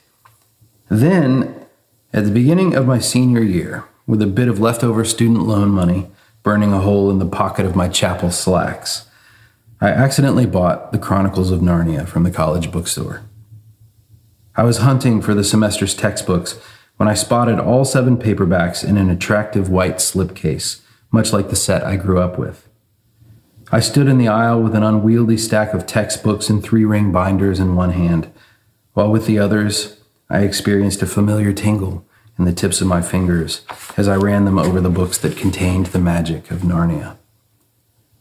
Then, 0.89 1.67
at 2.15 2.25
the 2.25 2.31
beginning 2.31 2.75
of 2.75 2.87
my 2.87 2.99
senior 2.99 3.43
year, 3.43 3.85
with 4.07 4.23
a 4.23 4.27
bit 4.27 4.49
of 4.49 4.59
leftover 4.59 5.05
student 5.05 5.47
loan 5.47 5.69
money 5.69 6.11
burning 6.43 6.73
a 6.73 6.81
hole 6.81 7.11
in 7.11 7.19
the 7.19 7.27
pocket 7.27 7.67
of 7.67 7.77
my 7.77 7.89
chapel 7.89 8.31
slacks, 8.31 9.07
I 9.83 9.91
accidentally 9.91 10.47
bought 10.47 10.93
The 10.93 10.99
Chronicles 10.99 11.51
of 11.51 11.61
Narnia 11.61 12.09
from 12.09 12.25
the 12.25 12.31
college 12.31 12.73
bookstore. 12.73 13.23
I 14.57 14.65
was 14.65 14.79
hunting 14.79 15.21
for 15.21 15.35
the 15.35 15.45
semester's 15.45 15.95
textbooks 15.95 16.59
when 16.97 17.09
I 17.09 17.15
spotted 17.15 17.61
all 17.61 17.85
seven 17.85 18.17
paperbacks 18.17 18.83
in 18.83 18.97
an 18.97 19.11
attractive 19.11 19.69
white 19.69 19.97
slipcase, 19.97 20.81
much 21.13 21.33
like 21.33 21.51
the 21.51 21.55
set 21.55 21.85
I 21.85 21.97
grew 21.97 22.19
up 22.19 22.39
with. 22.39 22.68
I 23.71 23.81
stood 23.81 24.09
in 24.09 24.17
the 24.17 24.29
aisle 24.29 24.63
with 24.63 24.75
an 24.75 24.83
unwieldy 24.83 25.37
stack 25.37 25.75
of 25.75 25.87
textbooks 25.87 26.49
and 26.49 26.63
three 26.63 26.87
ring 26.87 27.13
binders 27.13 27.61
in 27.61 27.77
one 27.77 27.91
hand, 27.91 28.33
while 28.95 29.11
with 29.11 29.27
the 29.27 29.39
others, 29.39 30.01
I 30.31 30.41
experienced 30.41 31.03
a 31.03 31.07
familiar 31.07 31.53
tingle 31.53 32.07
in 32.39 32.47
the 32.47 32.53
tips 32.55 32.81
of 32.81 32.87
my 32.87 33.03
fingers 33.03 33.67
as 33.99 34.09
I 34.09 34.17
ran 34.17 34.47
them 34.47 34.59
over 34.59 34.81
the 34.81 34.89
books 34.89 35.19
that 35.19 35.37
contained 35.37 35.87
the 35.87 35.99
magic 35.99 36.51
of 36.51 36.61
Narnia. 36.61 37.19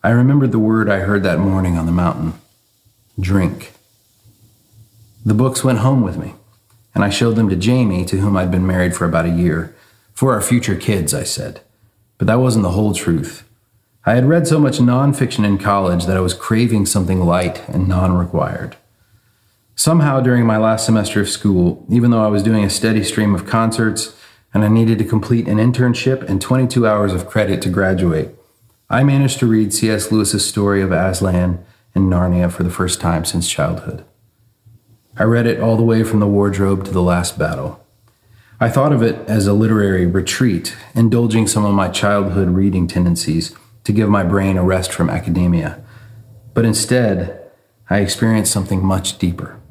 I 0.03 0.09
remembered 0.09 0.51
the 0.51 0.59
word 0.59 0.89
I 0.89 0.99
heard 0.99 1.23
that 1.23 1.39
morning 1.39 1.77
on 1.77 1.85
the 1.85 1.91
mountain 1.93 2.33
drink. 3.17 3.71
The 5.25 5.33
books 5.33 5.63
went 5.63 5.79
home 5.79 6.01
with 6.01 6.17
me, 6.17 6.33
and 6.93 7.05
I 7.05 7.09
showed 7.09 7.35
them 7.37 7.49
to 7.49 7.55
Jamie, 7.55 8.03
to 8.05 8.17
whom 8.17 8.35
I'd 8.35 8.51
been 8.51 8.67
married 8.67 8.95
for 8.95 9.05
about 9.05 9.25
a 9.25 9.29
year. 9.29 9.73
For 10.13 10.33
our 10.33 10.41
future 10.41 10.75
kids, 10.75 11.13
I 11.13 11.23
said. 11.23 11.61
But 12.17 12.27
that 12.27 12.39
wasn't 12.39 12.63
the 12.63 12.71
whole 12.71 12.93
truth. 12.93 13.46
I 14.07 14.15
had 14.15 14.29
read 14.29 14.47
so 14.47 14.57
much 14.57 14.77
nonfiction 14.77 15.43
in 15.43 15.57
college 15.57 16.05
that 16.05 16.15
I 16.15 16.21
was 16.21 16.33
craving 16.33 16.85
something 16.85 17.19
light 17.19 17.67
and 17.67 17.89
non 17.89 18.17
required. 18.17 18.77
Somehow, 19.75 20.21
during 20.21 20.45
my 20.45 20.55
last 20.55 20.85
semester 20.85 21.19
of 21.19 21.27
school, 21.27 21.85
even 21.89 22.11
though 22.11 22.23
I 22.23 22.29
was 22.29 22.41
doing 22.41 22.63
a 22.63 22.69
steady 22.69 23.03
stream 23.03 23.35
of 23.35 23.45
concerts 23.45 24.15
and 24.53 24.63
I 24.63 24.69
needed 24.69 24.97
to 24.99 25.03
complete 25.03 25.49
an 25.49 25.57
internship 25.57 26.21
and 26.21 26.41
22 26.41 26.87
hours 26.87 27.11
of 27.11 27.27
credit 27.27 27.61
to 27.63 27.69
graduate, 27.69 28.29
I 28.89 29.03
managed 29.03 29.39
to 29.39 29.45
read 29.45 29.73
C.S. 29.73 30.09
Lewis's 30.09 30.45
story 30.45 30.81
of 30.81 30.93
Aslan 30.93 31.65
and 31.93 32.09
Narnia 32.09 32.49
for 32.49 32.63
the 32.63 32.71
first 32.71 33.01
time 33.01 33.25
since 33.25 33.49
childhood. 33.49 34.05
I 35.17 35.23
read 35.23 35.47
it 35.47 35.59
all 35.59 35.75
the 35.75 35.83
way 35.83 36.05
from 36.05 36.21
the 36.21 36.27
wardrobe 36.27 36.85
to 36.85 36.91
the 36.91 37.03
last 37.03 37.37
battle. 37.37 37.85
I 38.57 38.69
thought 38.69 38.93
of 38.93 39.01
it 39.01 39.17
as 39.27 39.47
a 39.47 39.53
literary 39.53 40.05
retreat, 40.05 40.77
indulging 40.95 41.45
some 41.45 41.65
of 41.65 41.75
my 41.75 41.89
childhood 41.89 42.51
reading 42.51 42.87
tendencies 42.87 43.53
to 43.87 43.93
give 43.93 44.09
my 44.09 44.21
brain 44.21 44.57
a 44.57 44.63
rest 44.63 44.91
from 44.91 45.09
academia. 45.09 45.81
But 46.53 46.65
instead, 46.65 47.39
I 47.89 47.99
experienced 47.99 48.51
something 48.51 48.83
much 48.83 49.17
deeper. 49.17 49.61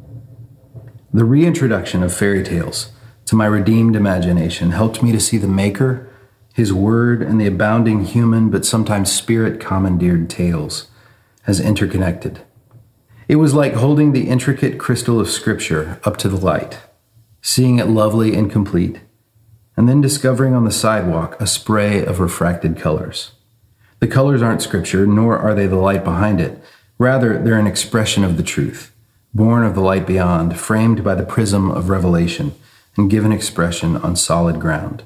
The 1.13 1.27
reintroduction 1.27 2.03
of 2.03 2.17
fairy 2.17 2.43
tales 2.43 2.93
to 3.27 3.37
my 3.37 3.45
redeemed 3.45 3.95
imagination 3.95 4.71
helped 4.71 5.03
me 5.03 5.13
to 5.13 5.21
see 5.21 5.37
the 5.37 5.47
Maker, 5.47 6.09
His 6.55 6.73
Word, 6.73 7.21
and 7.21 7.39
the 7.39 7.47
abounding 7.47 8.07
human 8.07 8.49
but 8.49 8.65
sometimes 8.65 9.13
spirit 9.13 9.61
commandeered 9.61 10.31
tales 10.31 10.89
as 11.47 11.61
interconnected. 11.61 12.41
It 13.29 13.37
was 13.37 13.53
like 13.53 13.75
holding 13.75 14.13
the 14.13 14.31
intricate 14.31 14.79
crystal 14.79 15.21
of 15.21 15.29
Scripture 15.29 16.01
up 16.05 16.17
to 16.17 16.31
the 16.31 16.41
light, 16.41 16.79
seeing 17.43 17.79
it 17.79 17.89
lovely 17.89 18.35
and 18.35 18.51
complete, 18.51 18.99
and 19.77 19.87
then 19.87 20.01
discovering 20.01 20.55
on 20.55 20.65
the 20.65 20.73
sidewalk 20.73 21.39
a 21.39 21.47
spray 21.47 22.03
of 22.03 22.19
refracted 22.19 22.79
colors. 22.79 23.33
The 24.01 24.07
colors 24.07 24.43
aren't 24.43 24.63
Scripture, 24.63 25.07
nor 25.07 25.39
are 25.39 25.55
they 25.55 25.67
the 25.67 25.77
light 25.77 26.05
behind 26.05 26.41
it. 26.41 26.63
Rather, 26.99 27.39
they're 27.39 27.59
an 27.59 27.67
expression 27.67 28.25
of 28.25 28.37
the 28.37 28.43
truth, 28.43 28.95
born 29.35 29.65
of 29.65 29.75
the 29.75 29.81
light 29.81 30.07
beyond, 30.07 30.59
framed 30.59 31.03
by 31.03 31.15
the 31.15 31.27
prism 31.27 31.71
of 31.71 31.89
revelation, 31.89 32.55
and 32.97 33.11
given 33.11 33.33
expression 33.33 33.97
on 33.97 34.17
solid 34.17 34.61
ground. 34.61 35.05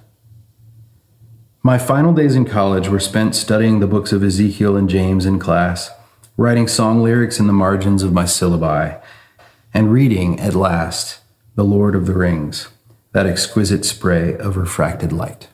My 1.62 1.78
final 1.78 2.12
days 2.12 2.34
in 2.34 2.44
college 2.46 2.88
were 2.88 3.00
spent 3.00 3.34
studying 3.34 3.80
the 3.80 3.86
books 3.86 4.12
of 4.12 4.24
Ezekiel 4.24 4.76
and 4.76 4.88
James 4.88 5.26
in 5.26 5.38
class 5.38 5.90
writing 6.40 6.66
song 6.66 7.02
lyrics 7.02 7.38
in 7.38 7.46
the 7.46 7.52
margins 7.52 8.02
of 8.02 8.14
my 8.14 8.24
syllabi, 8.24 8.98
and 9.74 9.92
reading, 9.92 10.40
at 10.40 10.54
last, 10.54 11.20
The 11.54 11.64
Lord 11.64 11.94
of 11.94 12.06
the 12.06 12.14
Rings, 12.14 12.68
that 13.12 13.26
exquisite 13.26 13.84
spray 13.84 14.38
of 14.38 14.56
refracted 14.56 15.12
light. 15.12 15.49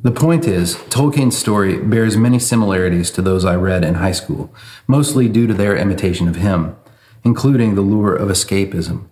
The 0.00 0.12
point 0.12 0.46
is, 0.46 0.76
Tolkien's 0.90 1.36
story 1.36 1.76
bears 1.76 2.16
many 2.16 2.38
similarities 2.38 3.10
to 3.10 3.22
those 3.22 3.44
I 3.44 3.56
read 3.56 3.82
in 3.82 3.94
high 3.94 4.12
school, 4.12 4.54
mostly 4.86 5.28
due 5.28 5.48
to 5.48 5.54
their 5.54 5.76
imitation 5.76 6.28
of 6.28 6.36
him, 6.36 6.76
including 7.24 7.74
the 7.74 7.82
lure 7.82 8.14
of 8.14 8.28
escapism. 8.28 9.08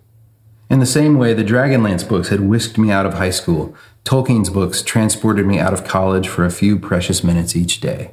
In 0.69 0.79
the 0.79 0.85
same 0.85 1.17
way 1.17 1.33
the 1.33 1.43
Dragonlance 1.43 2.07
books 2.07 2.29
had 2.29 2.39
whisked 2.39 2.77
me 2.77 2.89
out 2.89 3.05
of 3.05 3.15
high 3.15 3.31
school, 3.31 3.75
Tolkien's 4.05 4.49
books 4.49 4.81
transported 4.81 5.45
me 5.45 5.59
out 5.59 5.73
of 5.73 5.83
college 5.83 6.29
for 6.29 6.45
a 6.45 6.51
few 6.51 6.79
precious 6.79 7.21
minutes 7.21 7.53
each 7.53 7.81
day. 7.81 8.11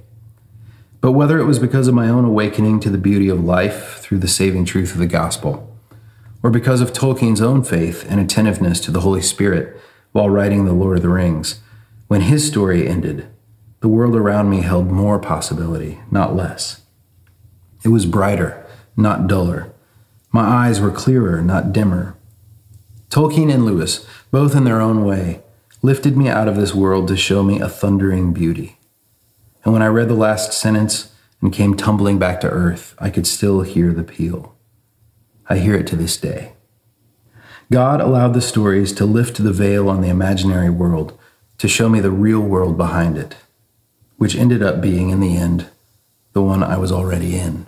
But 1.01 1.13
whether 1.13 1.39
it 1.39 1.45
was 1.45 1.61
because 1.61 1.87
of 1.87 1.95
my 1.95 2.09
own 2.09 2.25
awakening 2.25 2.81
to 2.81 2.91
the 2.91 2.99
beauty 2.99 3.29
of 3.29 3.45
life 3.45 3.99
through 3.99 4.19
the 4.19 4.27
saving 4.27 4.65
truth 4.65 4.93
of 4.93 4.99
the 4.99 5.07
gospel, 5.07 5.77
or 6.43 6.51
because 6.51 6.81
of 6.81 6.93
Tolkien's 6.93 7.41
own 7.41 7.63
faith 7.63 8.05
and 8.09 8.21
attentiveness 8.21 8.81
to 8.81 8.91
the 8.91 9.03
Holy 9.03 9.23
Spirit 9.23 9.81
while 10.11 10.29
writing 10.29 10.65
The 10.65 10.73
Lord 10.73 10.97
of 10.97 11.03
the 11.03 11.09
Rings, 11.09 11.61
when 12.09 12.23
his 12.23 12.47
story 12.47 12.87
ended, 12.87 13.27
the 13.81 13.89
world 13.89 14.15
around 14.15 14.51
me 14.51 14.63
held 14.63 14.91
more 14.91 15.19
possibility, 15.19 16.01
not 16.11 16.35
less. 16.35 16.83
It 17.85 17.89
was 17.89 18.07
brighter, 18.07 18.65
not 18.97 19.27
duller. 19.27 19.73
My 20.33 20.43
eyes 20.43 20.81
were 20.81 20.91
clearer, 20.91 21.43
not 21.43 21.73
dimmer. 21.73 22.17
Tolkien 23.11 23.53
and 23.53 23.65
Lewis, 23.65 24.07
both 24.31 24.57
in 24.57 24.65
their 24.65 24.81
own 24.81 25.05
way, 25.05 25.43
lifted 25.83 26.17
me 26.17 26.29
out 26.29 26.49
of 26.49 26.57
this 26.57 26.75
world 26.75 27.09
to 27.09 27.17
show 27.17 27.43
me 27.43 27.61
a 27.61 27.69
thundering 27.69 28.33
beauty. 28.33 28.79
And 29.65 29.73
when 29.73 29.83
I 29.83 29.87
read 29.87 30.09
the 30.09 30.15
last 30.15 30.53
sentence 30.53 31.13
and 31.41 31.53
came 31.53 31.77
tumbling 31.77 32.19
back 32.19 32.41
to 32.41 32.51
earth, 32.51 32.95
I 32.99 33.11
could 33.11 33.27
still 33.27 33.61
hear 33.61 33.93
the 33.93 34.03
peal. 34.03 34.57
I 35.49 35.59
hear 35.59 35.75
it 35.75 35.87
to 35.89 35.97
this 35.97 36.17
day. 36.17 36.55
God 37.71 38.01
allowed 38.01 38.35
the 38.35 38.41
stories 38.41 38.93
to 38.95 39.05
lift 39.05 39.43
the 39.43 39.53
veil 39.53 39.89
on 39.89 40.01
the 40.01 40.09
imaginary 40.09 40.71
world 40.71 41.19
to 41.59 41.69
show 41.69 41.89
me 41.89 42.01
the 42.01 42.11
real 42.11 42.41
world 42.41 42.77
behind 42.77 43.17
it, 43.17 43.37
which 44.17 44.37
ended 44.37 44.63
up 44.63 44.81
being, 44.81 45.11
in 45.11 45.21
the 45.21 45.37
end, 45.37 45.69
the 46.33 46.43
one 46.43 46.63
I 46.63 46.77
was 46.77 46.93
already 46.93 47.37
in. 47.37 47.67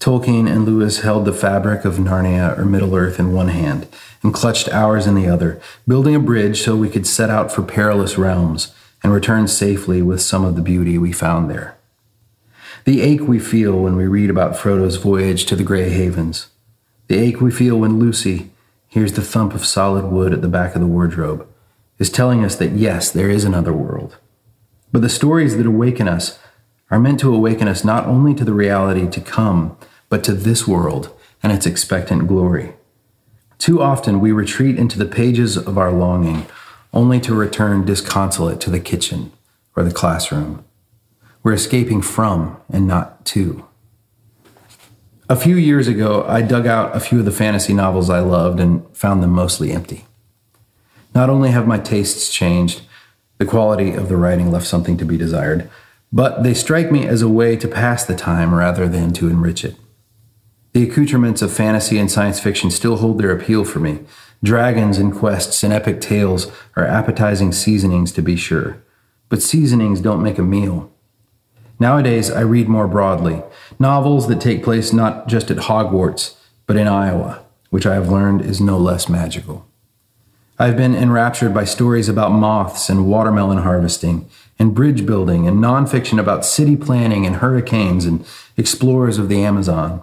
Tolkien 0.00 0.50
and 0.50 0.64
Lewis 0.64 1.00
held 1.00 1.26
the 1.26 1.32
fabric 1.32 1.84
of 1.84 1.96
Narnia 1.96 2.58
or 2.58 2.64
Middle 2.64 2.96
Earth 2.96 3.20
in 3.20 3.34
one 3.34 3.48
hand 3.48 3.86
and 4.22 4.32
clutched 4.32 4.68
ours 4.70 5.06
in 5.06 5.14
the 5.14 5.28
other, 5.28 5.60
building 5.86 6.14
a 6.14 6.20
bridge 6.20 6.62
so 6.62 6.74
we 6.74 6.88
could 6.88 7.06
set 7.06 7.28
out 7.28 7.52
for 7.52 7.62
perilous 7.62 8.16
realms 8.16 8.74
and 9.02 9.12
return 9.12 9.46
safely 9.46 10.00
with 10.00 10.22
some 10.22 10.44
of 10.44 10.56
the 10.56 10.62
beauty 10.62 10.96
we 10.96 11.12
found 11.12 11.50
there. 11.50 11.76
The 12.84 13.02
ache 13.02 13.20
we 13.20 13.38
feel 13.38 13.78
when 13.78 13.96
we 13.96 14.06
read 14.06 14.30
about 14.30 14.56
Frodo's 14.56 14.96
voyage 14.96 15.44
to 15.46 15.56
the 15.56 15.64
Grey 15.64 15.90
Havens, 15.90 16.46
the 17.08 17.18
ache 17.18 17.40
we 17.40 17.50
feel 17.50 17.76
when 17.78 17.98
Lucy 17.98 18.50
hears 18.88 19.12
the 19.12 19.22
thump 19.22 19.54
of 19.54 19.66
solid 19.66 20.06
wood 20.06 20.32
at 20.32 20.40
the 20.40 20.48
back 20.48 20.74
of 20.74 20.80
the 20.80 20.86
wardrobe, 20.86 21.46
is 22.00 22.10
telling 22.10 22.44
us 22.44 22.56
that 22.56 22.72
yes, 22.72 23.12
there 23.12 23.30
is 23.30 23.44
another 23.44 23.72
world. 23.72 24.16
But 24.90 25.02
the 25.02 25.08
stories 25.08 25.56
that 25.56 25.66
awaken 25.66 26.08
us 26.08 26.40
are 26.90 26.98
meant 26.98 27.20
to 27.20 27.32
awaken 27.32 27.68
us 27.68 27.84
not 27.84 28.06
only 28.06 28.34
to 28.34 28.44
the 28.44 28.54
reality 28.54 29.08
to 29.08 29.20
come, 29.20 29.76
but 30.08 30.24
to 30.24 30.32
this 30.32 30.66
world 30.66 31.14
and 31.42 31.52
its 31.52 31.66
expectant 31.66 32.26
glory. 32.26 32.74
Too 33.58 33.80
often 33.80 34.18
we 34.18 34.32
retreat 34.32 34.78
into 34.78 34.98
the 34.98 35.04
pages 35.04 35.56
of 35.56 35.78
our 35.78 35.92
longing 35.92 36.46
only 36.92 37.20
to 37.20 37.34
return 37.34 37.84
disconsolate 37.84 38.60
to 38.62 38.70
the 38.70 38.80
kitchen 38.80 39.30
or 39.76 39.84
the 39.84 39.92
classroom. 39.92 40.64
We're 41.42 41.52
escaping 41.52 42.02
from 42.02 42.56
and 42.68 42.86
not 42.86 43.24
to. 43.26 43.66
A 45.28 45.36
few 45.36 45.54
years 45.54 45.86
ago, 45.86 46.24
I 46.26 46.42
dug 46.42 46.66
out 46.66 46.96
a 46.96 47.00
few 47.00 47.20
of 47.20 47.24
the 47.24 47.30
fantasy 47.30 47.72
novels 47.72 48.10
I 48.10 48.18
loved 48.18 48.58
and 48.58 48.84
found 48.96 49.22
them 49.22 49.30
mostly 49.30 49.70
empty. 49.70 50.06
Not 51.14 51.30
only 51.30 51.50
have 51.50 51.66
my 51.66 51.78
tastes 51.78 52.32
changed, 52.32 52.82
the 53.38 53.46
quality 53.46 53.92
of 53.92 54.08
the 54.08 54.16
writing 54.16 54.50
left 54.50 54.66
something 54.66 54.96
to 54.98 55.04
be 55.04 55.16
desired, 55.16 55.70
but 56.12 56.42
they 56.42 56.54
strike 56.54 56.90
me 56.90 57.06
as 57.06 57.22
a 57.22 57.28
way 57.28 57.56
to 57.56 57.68
pass 57.68 58.04
the 58.04 58.16
time 58.16 58.54
rather 58.54 58.88
than 58.88 59.12
to 59.14 59.28
enrich 59.28 59.64
it. 59.64 59.76
The 60.72 60.88
accoutrements 60.88 61.42
of 61.42 61.52
fantasy 61.52 61.98
and 61.98 62.10
science 62.10 62.38
fiction 62.38 62.70
still 62.70 62.96
hold 62.98 63.18
their 63.18 63.32
appeal 63.32 63.64
for 63.64 63.80
me, 63.80 64.00
Dragons 64.42 64.96
and 64.96 65.14
quests 65.14 65.62
and 65.62 65.70
epic 65.70 66.00
tales 66.00 66.50
are 66.74 66.86
appetizing 66.86 67.52
seasonings 67.52 68.10
to 68.12 68.22
be 68.22 68.36
sure, 68.36 68.82
but 69.28 69.42
seasonings 69.42 70.00
don't 70.00 70.22
make 70.22 70.38
a 70.38 70.42
meal. 70.42 70.90
Nowadays, 71.78 72.30
I 72.30 72.40
read 72.40 72.66
more 72.66 72.88
broadly 72.88 73.42
novels 73.78 74.28
that 74.28 74.40
take 74.40 74.64
place 74.64 74.94
not 74.94 75.28
just 75.28 75.50
at 75.50 75.58
Hogwarts, 75.58 76.36
but 76.66 76.76
in 76.76 76.88
Iowa, 76.88 77.44
which 77.68 77.84
I 77.84 77.94
have 77.94 78.10
learned 78.10 78.40
is 78.40 78.62
no 78.62 78.78
less 78.78 79.10
magical. 79.10 79.69
I've 80.60 80.76
been 80.76 80.94
enraptured 80.94 81.54
by 81.54 81.64
stories 81.64 82.06
about 82.06 82.32
moths 82.32 82.90
and 82.90 83.06
watermelon 83.06 83.62
harvesting, 83.62 84.28
and 84.58 84.74
bridge 84.74 85.06
building, 85.06 85.48
and 85.48 85.56
nonfiction 85.56 86.20
about 86.20 86.44
city 86.44 86.76
planning 86.76 87.24
and 87.24 87.36
hurricanes 87.36 88.04
and 88.04 88.26
explorers 88.58 89.16
of 89.16 89.30
the 89.30 89.42
Amazon. 89.42 90.02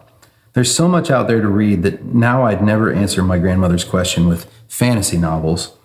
There's 0.53 0.73
so 0.73 0.87
much 0.87 1.11
out 1.11 1.27
there 1.27 1.41
to 1.41 1.47
read 1.47 1.83
that 1.83 2.05
now 2.05 2.41
I'd 2.41 2.63
never 2.63 2.91
answer 2.91 3.21
my 3.21 3.37
grandmother's 3.37 3.83
question 3.83 4.27
with 4.27 4.51
fantasy 4.67 5.19
novels. 5.19 5.77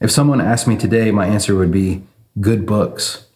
If 0.00 0.10
someone 0.10 0.40
asked 0.40 0.66
me 0.66 0.76
today, 0.76 1.12
my 1.12 1.28
answer 1.28 1.54
would 1.54 1.70
be 1.70 2.02
good 2.40 2.66
books. 2.66 3.26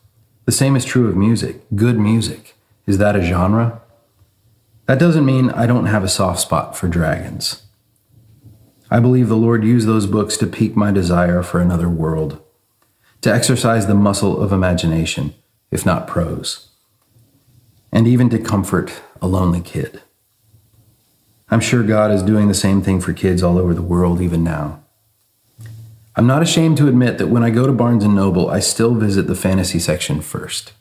The 0.45 0.51
same 0.51 0.75
is 0.75 0.85
true 0.85 1.07
of 1.07 1.17
music. 1.17 1.61
Good 1.77 2.01
music. 2.01 2.57
Is 2.89 2.99
that 2.99 3.15
a 3.15 3.23
genre? 3.23 3.81
That 4.87 4.99
doesn't 4.99 5.25
mean 5.25 5.51
I 5.51 5.67
don't 5.67 5.87
have 5.87 6.03
a 6.03 6.09
soft 6.09 6.41
spot 6.41 6.77
for 6.77 6.89
dragons. 6.89 7.63
I 8.93 8.99
believe 8.99 9.29
the 9.29 9.37
Lord 9.37 9.63
used 9.63 9.87
those 9.87 10.07
books 10.07 10.37
to 10.39 10.49
pique 10.49 10.75
my 10.75 10.91
desire 10.91 11.45
for 11.45 11.61
another 11.61 11.89
world, 11.89 12.43
to 13.21 13.33
exercise 13.33 13.87
the 13.87 13.95
muscle 13.95 14.43
of 14.43 14.53
imagination, 14.53 15.33
if 15.71 15.87
not 15.87 16.09
prose, 16.09 16.71
and 17.93 18.09
even 18.09 18.29
to 18.31 18.39
comfort 18.41 19.01
a 19.23 19.29
lonely 19.29 19.61
kid. 19.61 20.03
I'm 21.51 21.61
sure 21.61 21.85
God 21.85 22.11
is 22.11 22.23
doing 22.25 22.49
the 22.49 22.55
same 22.55 22.83
thing 22.83 23.01
for 23.01 23.13
kids 23.13 23.45
all 23.45 23.59
over 23.59 23.75
the 23.75 23.83
world 23.83 24.21
even 24.21 24.43
now. 24.43 24.83
I'm 26.17 26.27
not 26.27 26.43
ashamed 26.43 26.77
to 26.79 26.89
admit 26.89 27.19
that 27.19 27.29
when 27.29 27.45
I 27.45 27.51
go 27.51 27.67
to 27.67 27.73
Barnes 27.73 28.05
& 28.05 28.09
Noble, 28.09 28.51
I 28.51 28.59
still 28.59 28.95
visit 28.95 29.29
the 29.29 29.37
fantasy 29.37 29.79
section 29.79 30.21
first. 30.21 30.73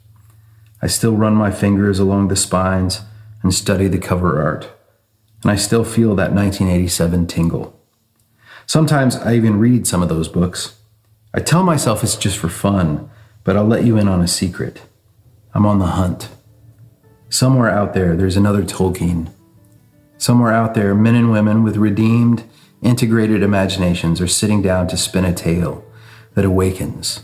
I 0.81 0.87
still 0.87 1.15
run 1.15 1.35
my 1.35 1.51
fingers 1.51 1.99
along 1.99 2.27
the 2.27 2.35
spines 2.35 3.01
and 3.43 3.53
study 3.53 3.87
the 3.87 3.99
cover 3.99 4.41
art, 4.41 4.71
and 5.43 5.51
I 5.51 5.55
still 5.55 5.83
feel 5.83 6.15
that 6.15 6.33
1987 6.33 7.27
tingle. 7.27 7.78
Sometimes 8.69 9.15
I 9.15 9.33
even 9.33 9.57
read 9.57 9.87
some 9.87 10.03
of 10.03 10.09
those 10.09 10.27
books. 10.27 10.75
I 11.33 11.39
tell 11.39 11.63
myself 11.63 12.03
it's 12.03 12.15
just 12.15 12.37
for 12.37 12.49
fun, 12.49 13.09
but 13.43 13.57
I'll 13.57 13.65
let 13.65 13.83
you 13.83 13.97
in 13.97 14.07
on 14.07 14.21
a 14.21 14.27
secret. 14.27 14.83
I'm 15.55 15.65
on 15.65 15.79
the 15.79 15.87
hunt. 15.87 16.29
Somewhere 17.29 17.71
out 17.71 17.95
there, 17.95 18.15
there's 18.15 18.37
another 18.37 18.61
Tolkien 18.61 19.33
Somewhere 20.19 20.53
out 20.53 20.75
there, 20.75 20.93
men 20.93 21.15
and 21.15 21.31
women 21.31 21.63
with 21.63 21.77
redeemed, 21.77 22.43
integrated 22.83 23.41
imaginations 23.41 24.21
are 24.21 24.27
sitting 24.27 24.61
down 24.61 24.87
to 24.89 24.97
spin 24.97 25.25
a 25.25 25.33
tale 25.33 25.83
that 26.35 26.45
awakens, 26.45 27.23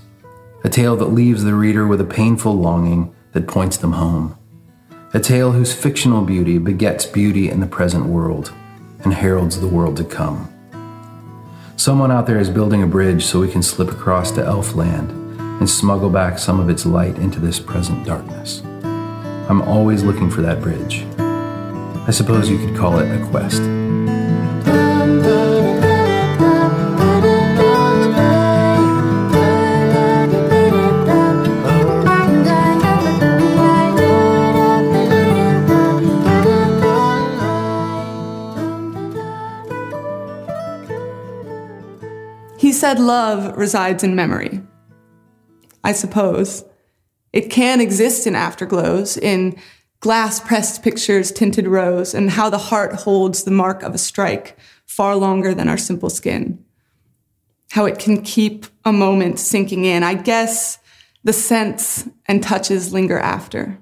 a 0.63 0.69
tale 0.69 0.95
that 0.95 1.13
leaves 1.13 1.43
the 1.43 1.53
reader 1.53 1.85
with 1.85 2.01
a 2.01 2.05
painful 2.05 2.53
longing 2.53 3.13
that 3.33 3.47
points 3.47 3.77
them 3.77 3.91
home, 3.91 4.35
a 5.13 5.19
tale 5.19 5.51
whose 5.51 5.75
fictional 5.75 6.23
beauty 6.23 6.57
begets 6.57 7.05
beauty 7.05 7.51
in 7.51 7.59
the 7.59 7.67
present 7.67 8.07
world 8.07 8.51
and 9.03 9.13
heralds 9.13 9.61
the 9.61 9.67
world 9.67 9.95
to 9.97 10.03
come. 10.03 10.51
Someone 11.77 12.09
out 12.09 12.25
there 12.25 12.39
is 12.39 12.49
building 12.49 12.83
a 12.83 12.87
bridge 12.87 13.25
so 13.25 13.41
we 13.41 13.51
can 13.51 13.61
slip 13.61 13.91
across 13.91 14.31
to 14.31 14.41
Elfland 14.41 15.09
and 15.59 15.69
smuggle 15.69 16.09
back 16.09 16.39
some 16.39 16.59
of 16.59 16.69
its 16.69 16.85
light 16.85 17.17
into 17.17 17.39
this 17.39 17.59
present 17.59 18.05
darkness. 18.05 18.61
I'm 19.49 19.61
always 19.61 20.01
looking 20.01 20.29
for 20.29 20.41
that 20.41 20.61
bridge. 20.61 21.05
I 22.07 22.11
suppose 22.11 22.49
you 22.49 22.57
could 22.57 22.77
call 22.77 22.99
it 22.99 23.11
a 23.11 23.25
quest. 23.27 23.84
He 42.65 42.73
said 42.73 42.99
love 42.99 43.55
resides 43.55 44.03
in 44.03 44.15
memory. 44.15 44.59
I 45.83 45.91
suppose. 45.91 46.65
It 47.31 47.51
can 47.51 47.79
exist 47.79 48.25
in 48.25 48.33
afterglows, 48.33 49.19
in 49.19 49.61
glass 49.99 50.39
pressed 50.39 50.81
pictures, 50.81 51.31
tinted 51.31 51.67
rose, 51.67 52.15
and 52.15 52.31
how 52.31 52.49
the 52.49 52.57
heart 52.57 52.93
holds 52.93 53.43
the 53.43 53.51
mark 53.51 53.83
of 53.83 53.93
a 53.93 53.99
strike 53.99 54.57
far 54.87 55.15
longer 55.15 55.53
than 55.53 55.69
our 55.69 55.77
simple 55.77 56.09
skin. 56.09 56.65
How 57.69 57.85
it 57.85 57.99
can 57.99 58.23
keep 58.23 58.65
a 58.83 58.91
moment 58.91 59.37
sinking 59.37 59.85
in. 59.85 60.01
I 60.01 60.15
guess 60.15 60.79
the 61.23 61.33
scents 61.33 62.09
and 62.25 62.41
touches 62.41 62.91
linger 62.91 63.19
after. 63.19 63.77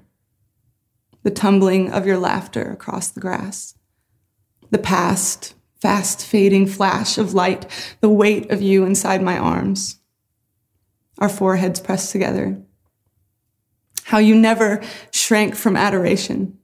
The 1.22 1.30
tumbling 1.30 1.90
of 1.90 2.06
your 2.06 2.18
laughter 2.18 2.70
across 2.70 3.08
the 3.08 3.20
grass. 3.20 3.76
The 4.68 4.76
past, 4.76 5.54
fast 5.84 6.24
fading 6.24 6.66
flash 6.66 7.18
of 7.18 7.34
light, 7.34 7.66
the 8.00 8.08
weight 8.08 8.50
of 8.50 8.62
you 8.62 8.86
inside 8.86 9.20
my 9.20 9.36
arms. 9.36 9.98
Our 11.18 11.28
foreheads 11.28 11.78
pressed 11.78 12.10
together 12.10 12.62
how 14.04 14.16
you 14.16 14.34
never 14.34 14.82
shrank 15.10 15.54
from 15.54 15.76
adoration 15.76 16.56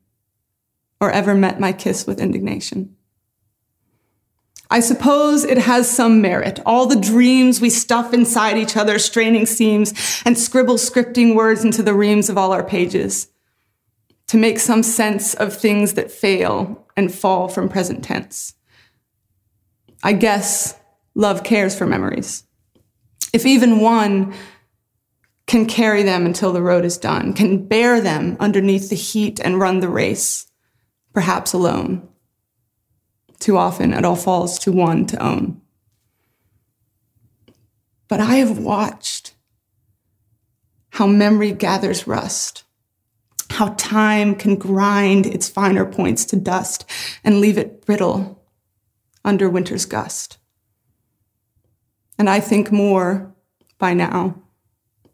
or 1.03 1.11
ever 1.11 1.35
met 1.35 1.61
my 1.61 1.71
kiss 1.71 2.07
with 2.07 2.19
indignation. 2.19 2.97
I 4.71 4.81
suppose 4.81 5.45
it 5.45 5.59
has 5.59 5.95
some 5.95 6.23
merit. 6.23 6.59
All 6.65 6.87
the 6.87 6.99
dreams 6.99 7.61
we 7.61 7.69
stuff 7.69 8.15
inside 8.15 8.57
each 8.57 8.75
other, 8.75 8.99
straining 8.99 9.45
seams, 9.45 10.23
and 10.25 10.39
scribble 10.39 10.77
scripting 10.77 11.35
words 11.35 11.63
into 11.63 11.83
the 11.83 11.93
reams 11.93 12.31
of 12.31 12.39
all 12.39 12.53
our 12.53 12.65
pages 12.65 13.29
to 14.29 14.39
make 14.39 14.59
some 14.59 14.83
sense 14.83 15.35
of 15.35 15.55
things 15.55 15.93
that 15.93 16.11
fail 16.11 16.87
and 16.97 17.15
fall 17.15 17.49
from 17.49 17.69
present 17.69 18.03
tense. 18.03 18.55
I 20.03 20.13
guess 20.15 20.79
love 21.15 21.45
cares 21.45 21.77
for 21.77 21.87
memories. 21.87 22.45
If 23.33 23.47
even 23.47 23.81
one 23.81 24.35
can 25.47 25.67
carry 25.67 26.03
them 26.03 26.27
until 26.27 26.53
the 26.53 26.63
road 26.63 26.85
is 26.85 26.97
done, 26.97 27.33
can 27.33 27.67
bear 27.67 28.01
them 28.01 28.37
underneath 28.41 28.89
the 28.89 28.97
heat 28.97 29.41
and 29.41 29.61
run 29.61 29.81
the 29.81 29.89
race, 29.89 30.47
perhaps 31.13 31.53
alone. 31.53 32.09
Too 33.39 33.57
often 33.57 33.93
it 33.93 34.05
all 34.05 34.17
falls 34.17 34.59
to 34.61 34.73
one 34.73 35.07
to 35.07 35.23
own. 35.23 35.61
But 38.09 38.21
I 38.21 38.37
have 38.37 38.59
watched 38.59 39.35
how 40.91 41.07
memory 41.07 41.53
gathers 41.53 42.07
rust, 42.07 42.65
how 43.51 43.75
time 43.79 44.35
can 44.35 44.57
grind 44.57 45.27
its 45.27 45.49
finer 45.49 45.85
points 45.85 46.25
to 46.27 46.37
dust 46.37 46.85
and 47.23 47.41
leave 47.41 47.59
it 47.59 47.87
brittle 47.87 48.40
under 49.25 49.49
winter's 49.49 49.85
gust. 49.85 50.39
And 52.19 52.29
I 52.29 52.41
think 52.41 52.71
more 52.71 53.35
by 53.79 53.95
now 53.95 54.43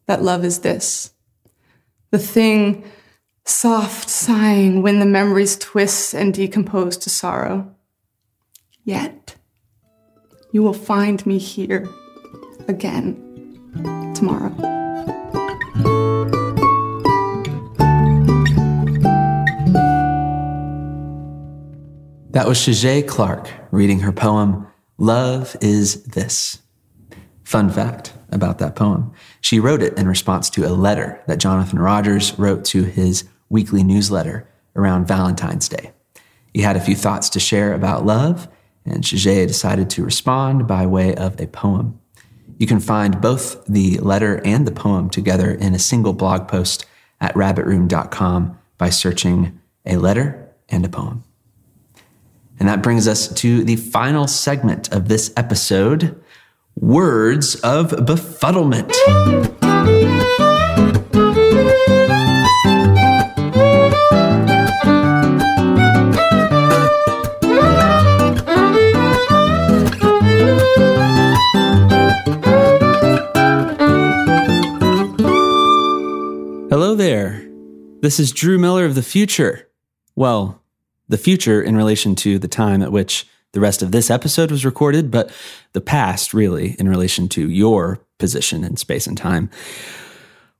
that 0.06 0.22
love 0.22 0.44
is 0.44 0.60
this 0.60 1.12
the 2.10 2.18
thing 2.18 2.84
soft 3.44 4.08
sighing 4.08 4.82
when 4.82 5.00
the 5.00 5.06
memories 5.06 5.56
twist 5.56 6.14
and 6.14 6.34
decompose 6.34 6.96
to 6.96 7.10
sorrow. 7.10 7.74
Yet, 8.84 9.36
you 10.52 10.62
will 10.62 10.72
find 10.72 11.24
me 11.26 11.38
here 11.38 11.88
again 12.68 13.22
tomorrow. 14.14 14.75
That 22.36 22.46
was 22.46 22.58
Shigé 22.58 23.08
Clark 23.08 23.50
reading 23.70 24.00
her 24.00 24.12
poem, 24.12 24.66
Love 24.98 25.56
is 25.62 26.02
This. 26.02 26.60
Fun 27.44 27.70
fact 27.70 28.12
about 28.30 28.58
that 28.58 28.76
poem. 28.76 29.10
She 29.40 29.58
wrote 29.58 29.80
it 29.80 29.96
in 29.96 30.06
response 30.06 30.50
to 30.50 30.66
a 30.66 30.76
letter 30.76 31.18
that 31.28 31.38
Jonathan 31.38 31.78
Rogers 31.78 32.38
wrote 32.38 32.66
to 32.66 32.82
his 32.82 33.24
weekly 33.48 33.82
newsletter 33.82 34.46
around 34.76 35.08
Valentine's 35.08 35.66
Day. 35.66 35.92
He 36.52 36.60
had 36.60 36.76
a 36.76 36.80
few 36.80 36.94
thoughts 36.94 37.30
to 37.30 37.40
share 37.40 37.72
about 37.72 38.04
love, 38.04 38.48
and 38.84 39.02
Shajae 39.02 39.46
decided 39.46 39.88
to 39.88 40.04
respond 40.04 40.66
by 40.66 40.84
way 40.84 41.14
of 41.14 41.40
a 41.40 41.46
poem. 41.46 41.98
You 42.58 42.66
can 42.66 42.80
find 42.80 43.18
both 43.18 43.64
the 43.64 43.96
letter 44.00 44.42
and 44.44 44.66
the 44.66 44.72
poem 44.72 45.08
together 45.08 45.52
in 45.52 45.74
a 45.74 45.78
single 45.78 46.12
blog 46.12 46.48
post 46.48 46.84
at 47.18 47.34
rabbitroom.com 47.34 48.58
by 48.76 48.90
searching 48.90 49.58
a 49.86 49.96
letter 49.96 50.52
and 50.68 50.84
a 50.84 50.90
poem. 50.90 51.24
And 52.58 52.68
that 52.68 52.82
brings 52.82 53.06
us 53.06 53.28
to 53.28 53.64
the 53.64 53.76
final 53.76 54.26
segment 54.26 54.92
of 54.92 55.08
this 55.08 55.32
episode 55.36 56.20
words 56.76 57.54
of 57.56 57.90
befuddlement. 57.90 58.92
Hello 76.68 76.94
there. 76.94 77.42
This 78.02 78.20
is 78.20 78.32
Drew 78.32 78.58
Miller 78.58 78.84
of 78.84 78.94
the 78.94 79.02
future. 79.02 79.68
Well, 80.14 80.62
the 81.08 81.18
future 81.18 81.62
in 81.62 81.76
relation 81.76 82.14
to 82.16 82.38
the 82.38 82.48
time 82.48 82.82
at 82.82 82.92
which 82.92 83.26
the 83.52 83.60
rest 83.60 83.82
of 83.82 83.92
this 83.92 84.10
episode 84.10 84.50
was 84.50 84.64
recorded, 84.64 85.10
but 85.10 85.32
the 85.72 85.80
past, 85.80 86.34
really, 86.34 86.76
in 86.78 86.88
relation 86.88 87.28
to 87.30 87.48
your 87.48 88.00
position 88.18 88.64
in 88.64 88.76
space 88.76 89.06
and 89.06 89.16
time. 89.16 89.50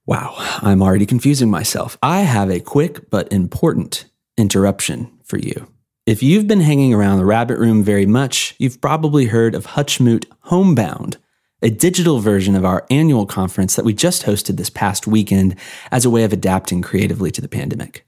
Wow, 0.07 0.35
I'm 0.63 0.83
already 0.83 1.05
confusing 1.05 1.51
myself. 1.51 1.99
I 2.03 2.21
have 2.21 2.49
a 2.49 2.61
quick 2.61 3.11
but 3.11 3.31
important 3.33 4.07
interruption 4.39 5.11
for 5.25 5.39
you. 5.39 5.67
If 6.07 6.23
you've 6.23 6.47
been 6.47 6.61
hanging 6.61 6.95
around 6.95 7.19
the 7.19 7.25
rabbit 7.25 7.59
room 7.59 7.83
very 7.83 8.07
much, 8.07 8.55
you've 8.59 8.81
probably 8.81 9.27
heard 9.27 9.57
of 9.57 9.67
Hutchmoot 9.67 10.25
Homebound, 10.43 11.17
a 11.61 11.71
digital 11.71 12.21
version 12.21 12.55
of 12.55 12.65
our 12.65 12.87
annual 12.91 13.27
conference 13.27 13.75
that 13.75 13.85
we 13.85 13.93
just 13.93 14.23
hosted 14.23 14.57
this 14.57 14.71
past 14.71 15.09
weekend 15.09 15.57
as 15.91 16.05
a 16.05 16.11
way 16.11 16.23
of 16.23 16.33
adapting 16.33 16.81
creatively 16.81 17.33
to 17.33 17.41
the 17.41 17.49
pandemic. 17.49 18.06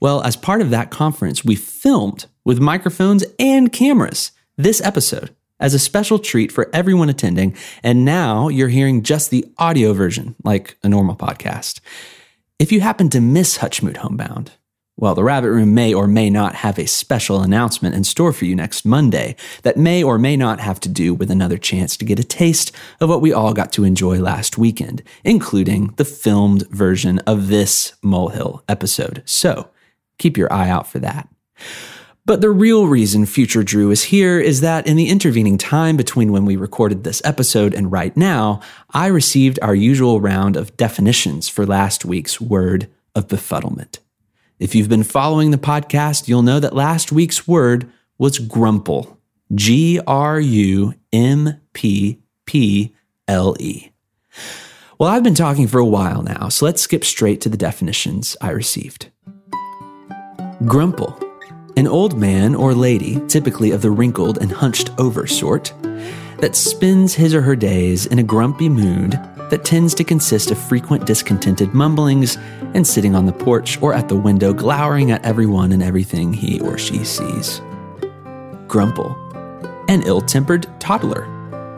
Well, 0.00 0.22
as 0.22 0.36
part 0.36 0.60
of 0.60 0.70
that 0.70 0.90
conference, 0.90 1.44
we 1.44 1.56
filmed 1.56 2.26
with 2.44 2.60
microphones 2.60 3.24
and 3.38 3.72
cameras 3.72 4.32
this 4.56 4.80
episode 4.80 5.34
as 5.60 5.74
a 5.74 5.78
special 5.78 6.18
treat 6.18 6.50
for 6.50 6.68
everyone 6.72 7.08
attending. 7.08 7.56
And 7.82 8.04
now 8.04 8.48
you're 8.48 8.68
hearing 8.68 9.02
just 9.02 9.30
the 9.30 9.44
audio 9.58 9.92
version, 9.92 10.34
like 10.44 10.76
a 10.82 10.88
normal 10.88 11.16
podcast. 11.16 11.80
If 12.58 12.72
you 12.72 12.80
happen 12.80 13.08
to 13.10 13.20
miss 13.20 13.58
Hutchmoot 13.58 13.98
Homebound, 13.98 14.52
well, 14.96 15.14
the 15.14 15.24
Rabbit 15.24 15.50
Room 15.50 15.74
may 15.74 15.94
or 15.94 16.06
may 16.06 16.28
not 16.28 16.54
have 16.56 16.78
a 16.78 16.86
special 16.86 17.42
announcement 17.42 17.94
in 17.94 18.04
store 18.04 18.32
for 18.32 18.44
you 18.44 18.54
next 18.54 18.84
Monday 18.84 19.36
that 19.62 19.78
may 19.78 20.02
or 20.02 20.18
may 20.18 20.36
not 20.36 20.60
have 20.60 20.78
to 20.80 20.88
do 20.88 21.14
with 21.14 21.30
another 21.30 21.56
chance 21.56 21.96
to 21.96 22.04
get 22.04 22.18
a 22.18 22.24
taste 22.24 22.72
of 23.00 23.08
what 23.08 23.22
we 23.22 23.32
all 23.32 23.54
got 23.54 23.72
to 23.72 23.84
enjoy 23.84 24.20
last 24.20 24.58
weekend, 24.58 25.02
including 25.24 25.94
the 25.96 26.04
filmed 26.04 26.68
version 26.68 27.18
of 27.20 27.48
this 27.48 27.94
Molehill 28.02 28.62
episode. 28.68 29.22
So 29.24 29.70
keep 30.18 30.36
your 30.36 30.52
eye 30.52 30.68
out 30.68 30.86
for 30.86 30.98
that. 30.98 31.28
But 32.24 32.40
the 32.40 32.50
real 32.50 32.86
reason 32.86 33.26
Future 33.26 33.64
Drew 33.64 33.90
is 33.90 34.04
here 34.04 34.38
is 34.38 34.60
that 34.60 34.86
in 34.86 34.96
the 34.96 35.08
intervening 35.08 35.58
time 35.58 35.96
between 35.96 36.30
when 36.30 36.44
we 36.44 36.54
recorded 36.54 37.02
this 37.02 37.20
episode 37.24 37.74
and 37.74 37.90
right 37.90 38.16
now, 38.16 38.60
I 38.90 39.08
received 39.08 39.58
our 39.60 39.74
usual 39.74 40.20
round 40.20 40.56
of 40.56 40.76
definitions 40.76 41.48
for 41.48 41.66
last 41.66 42.04
week's 42.04 42.40
word 42.40 42.88
of 43.16 43.26
befuddlement. 43.26 43.98
If 44.62 44.76
you've 44.76 44.88
been 44.88 45.02
following 45.02 45.50
the 45.50 45.58
podcast, 45.58 46.28
you'll 46.28 46.42
know 46.42 46.60
that 46.60 46.72
last 46.72 47.10
week's 47.10 47.48
word 47.48 47.90
was 48.16 48.38
grumple. 48.38 49.18
G 49.52 49.98
R 50.06 50.38
U 50.38 50.94
M 51.12 51.60
P 51.72 52.20
P 52.46 52.94
L 53.26 53.56
E. 53.58 53.90
Well, 55.00 55.10
I've 55.10 55.24
been 55.24 55.34
talking 55.34 55.66
for 55.66 55.80
a 55.80 55.84
while 55.84 56.22
now, 56.22 56.48
so 56.48 56.64
let's 56.64 56.80
skip 56.80 57.04
straight 57.04 57.40
to 57.40 57.48
the 57.48 57.56
definitions 57.56 58.36
I 58.40 58.50
received. 58.50 59.10
Grumple 60.64 61.18
an 61.76 61.88
old 61.88 62.16
man 62.16 62.54
or 62.54 62.72
lady, 62.72 63.20
typically 63.26 63.72
of 63.72 63.82
the 63.82 63.90
wrinkled 63.90 64.38
and 64.38 64.52
hunched 64.52 64.90
over 64.96 65.26
sort, 65.26 65.72
that 66.42 66.56
spends 66.56 67.14
his 67.14 67.36
or 67.36 67.40
her 67.40 67.54
days 67.54 68.06
in 68.06 68.18
a 68.18 68.22
grumpy 68.22 68.68
mood 68.68 69.12
that 69.48 69.64
tends 69.64 69.94
to 69.94 70.02
consist 70.02 70.50
of 70.50 70.58
frequent 70.58 71.06
discontented 71.06 71.72
mumblings 71.72 72.36
and 72.74 72.84
sitting 72.84 73.14
on 73.14 73.26
the 73.26 73.32
porch 73.32 73.80
or 73.80 73.94
at 73.94 74.08
the 74.08 74.16
window 74.16 74.52
glowering 74.52 75.12
at 75.12 75.24
everyone 75.24 75.70
and 75.70 75.84
everything 75.84 76.32
he 76.32 76.58
or 76.58 76.76
she 76.76 77.04
sees. 77.04 77.60
Grumple, 78.66 79.16
an 79.86 80.02
ill 80.02 80.20
tempered 80.20 80.66
toddler. 80.80 81.28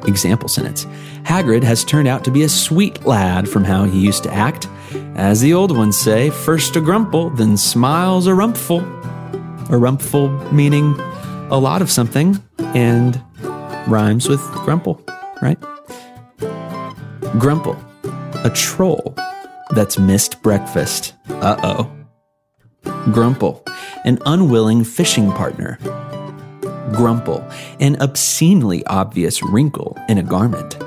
Example 0.07 0.49
sentence 0.49 0.87
Hagrid 1.25 1.63
has 1.63 1.85
turned 1.85 2.09
out 2.09 2.25
to 2.25 2.31
be 2.31 2.43
a 2.43 2.49
sweet 2.49 3.05
lad 3.05 3.47
from 3.47 3.65
how 3.65 3.85
he 3.85 4.01
used 4.01 4.23
to 4.23 4.33
act. 4.33 4.67
As 5.15 5.43
the 5.43 5.53
old 5.53 5.77
ones 5.77 5.99
say, 5.99 6.31
first 6.31 6.75
a 6.77 6.81
grumple, 6.81 7.29
then 7.29 7.59
smiles 7.59 8.27
a 8.27 8.35
rumpful. 8.35 8.81
A 9.71 9.77
rumpful 9.77 10.31
meaning 10.55 10.99
a 11.51 11.59
lot 11.59 11.83
of 11.83 11.91
something 11.91 12.43
and 12.59 13.23
rhymes 13.89 14.29
with 14.29 14.41
grumple, 14.65 15.01
right? 15.43 15.59
Grumple, 17.39 17.77
a 18.45 18.51
troll 18.55 19.15
that's 19.71 19.99
missed 19.99 20.43
breakfast. 20.43 21.15
Uh 21.29 21.57
oh. 21.63 21.91
Grumple, 23.13 23.63
an 24.05 24.19
unwilling 24.27 24.85
fishing 24.85 25.31
partner. 25.33 25.79
Grumple, 26.95 27.47
an 27.81 27.97
obscenely 28.01 28.85
obvious 28.87 29.43
wrinkle 29.43 29.99
in 30.09 30.19
a 30.19 30.23
garment. 30.23 30.79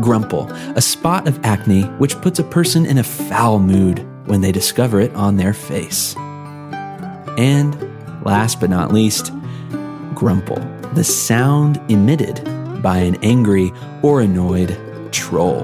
Grumple, 0.00 0.50
a 0.74 0.80
spot 0.80 1.26
of 1.26 1.42
acne 1.44 1.82
which 1.98 2.20
puts 2.20 2.38
a 2.38 2.44
person 2.44 2.86
in 2.86 2.98
a 2.98 3.04
foul 3.04 3.58
mood 3.58 4.06
when 4.26 4.40
they 4.40 4.52
discover 4.52 5.00
it 5.00 5.14
on 5.14 5.36
their 5.36 5.52
face. 5.52 6.14
And 7.36 7.76
last 8.24 8.60
but 8.60 8.70
not 8.70 8.92
least, 8.92 9.32
grumple, 10.14 10.58
the 10.96 11.04
sound 11.04 11.78
emitted 11.90 12.42
by 12.82 12.96
an 12.96 13.16
angry 13.22 13.70
or 14.02 14.22
annoyed 14.22 14.74
troll, 15.12 15.62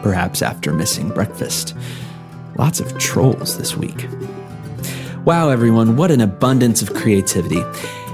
perhaps 0.00 0.42
after 0.42 0.72
missing 0.72 1.08
breakfast. 1.08 1.76
Lots 2.56 2.78
of 2.78 2.96
trolls 2.96 3.58
this 3.58 3.76
week. 3.76 4.06
Wow, 5.24 5.48
everyone, 5.48 5.96
what 5.96 6.12
an 6.12 6.20
abundance 6.20 6.82
of 6.82 6.94
creativity. 6.94 7.62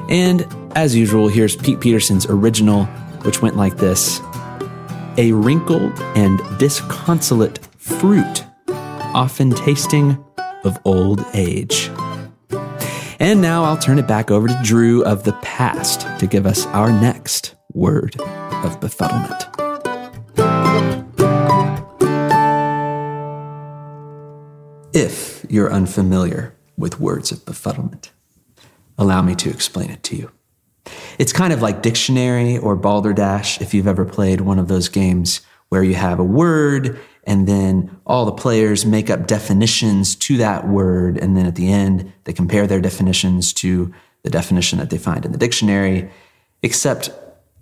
And 0.09 0.47
as 0.75 0.97
usual, 0.97 1.29
here's 1.29 1.57
Pete 1.57 1.79
Peterson's 1.79 2.25
original, 2.25 2.87
which 3.23 3.43
went 3.43 3.59
like 3.59 3.77
this 3.77 4.23
A 5.19 5.33
wrinkled 5.33 5.93
and 6.17 6.41
disconsolate 6.59 7.59
fruit, 7.77 8.47
often 8.69 9.51
tasting 9.51 10.25
of 10.65 10.79
old 10.87 11.23
age. 11.35 11.91
And 13.21 13.43
now 13.43 13.65
I'll 13.65 13.77
turn 13.77 13.99
it 13.99 14.09
back 14.09 14.31
over 14.31 14.49
to 14.49 14.61
Drew 14.63 15.05
of 15.05 15.25
the 15.25 15.35
past 15.43 16.07
to 16.21 16.27
give 16.27 16.47
us 16.47 16.65
our 16.69 16.91
next 16.91 17.55
word 17.75 18.19
of 18.19 18.81
befuddlement. 18.81 19.47
If 24.95 25.45
you're 25.51 25.71
unfamiliar 25.71 26.57
with 26.79 26.99
words 26.99 27.31
of 27.31 27.41
befuddlement, 27.41 28.09
allow 28.97 29.21
me 29.21 29.35
to 29.35 29.51
explain 29.51 29.91
it 29.91 30.03
to 30.05 30.17
you. 30.17 30.31
It's 31.19 31.35
kind 31.35 31.53
of 31.53 31.61
like 31.61 31.83
dictionary 31.83 32.57
or 32.57 32.75
balderdash 32.75 33.61
if 33.61 33.75
you've 33.75 33.87
ever 33.87 34.07
played 34.07 34.41
one 34.41 34.59
of 34.59 34.69
those 34.69 34.89
games 34.89 35.43
where 35.69 35.83
you 35.83 35.95
have 35.95 36.19
a 36.19 36.25
word 36.25 36.99
and 37.31 37.47
then 37.47 37.97
all 38.07 38.25
the 38.25 38.33
players 38.33 38.85
make 38.85 39.09
up 39.09 39.29
definitions 39.29 40.17
to 40.17 40.37
that 40.39 40.67
word. 40.67 41.17
And 41.17 41.37
then 41.37 41.47
at 41.47 41.55
the 41.55 41.73
end 41.73 42.13
they 42.25 42.33
compare 42.33 42.67
their 42.67 42.81
definitions 42.81 43.53
to 43.53 43.95
the 44.25 44.31
definition 44.31 44.81
that 44.81 44.91
they 44.91 44.99
find 44.99 45.25
in 45.25 45.31
the 45.31 45.39
dictionary. 45.39 46.11
Except 46.65 47.09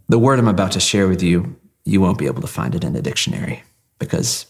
the 0.09 0.19
word 0.19 0.39
I'm 0.39 0.49
about 0.49 0.73
to 0.73 0.81
share 0.81 1.07
with 1.07 1.23
you 1.23 1.55
you 1.85 2.01
won't 2.01 2.17
be 2.17 2.25
able 2.25 2.41
to 2.41 2.47
find 2.47 2.75
it 2.75 2.83
in 2.83 2.95
the 2.95 3.03
dictionary 3.03 3.63
because 3.99 4.47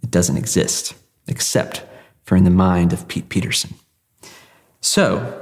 it 0.00 0.12
doesn't 0.12 0.36
exist 0.36 0.94
except 1.26 1.82
for 2.22 2.36
in 2.36 2.44
the 2.44 2.50
mind 2.50 2.92
of 2.92 3.08
Pete 3.08 3.28
Peterson. 3.28 3.74
So, 4.80 5.40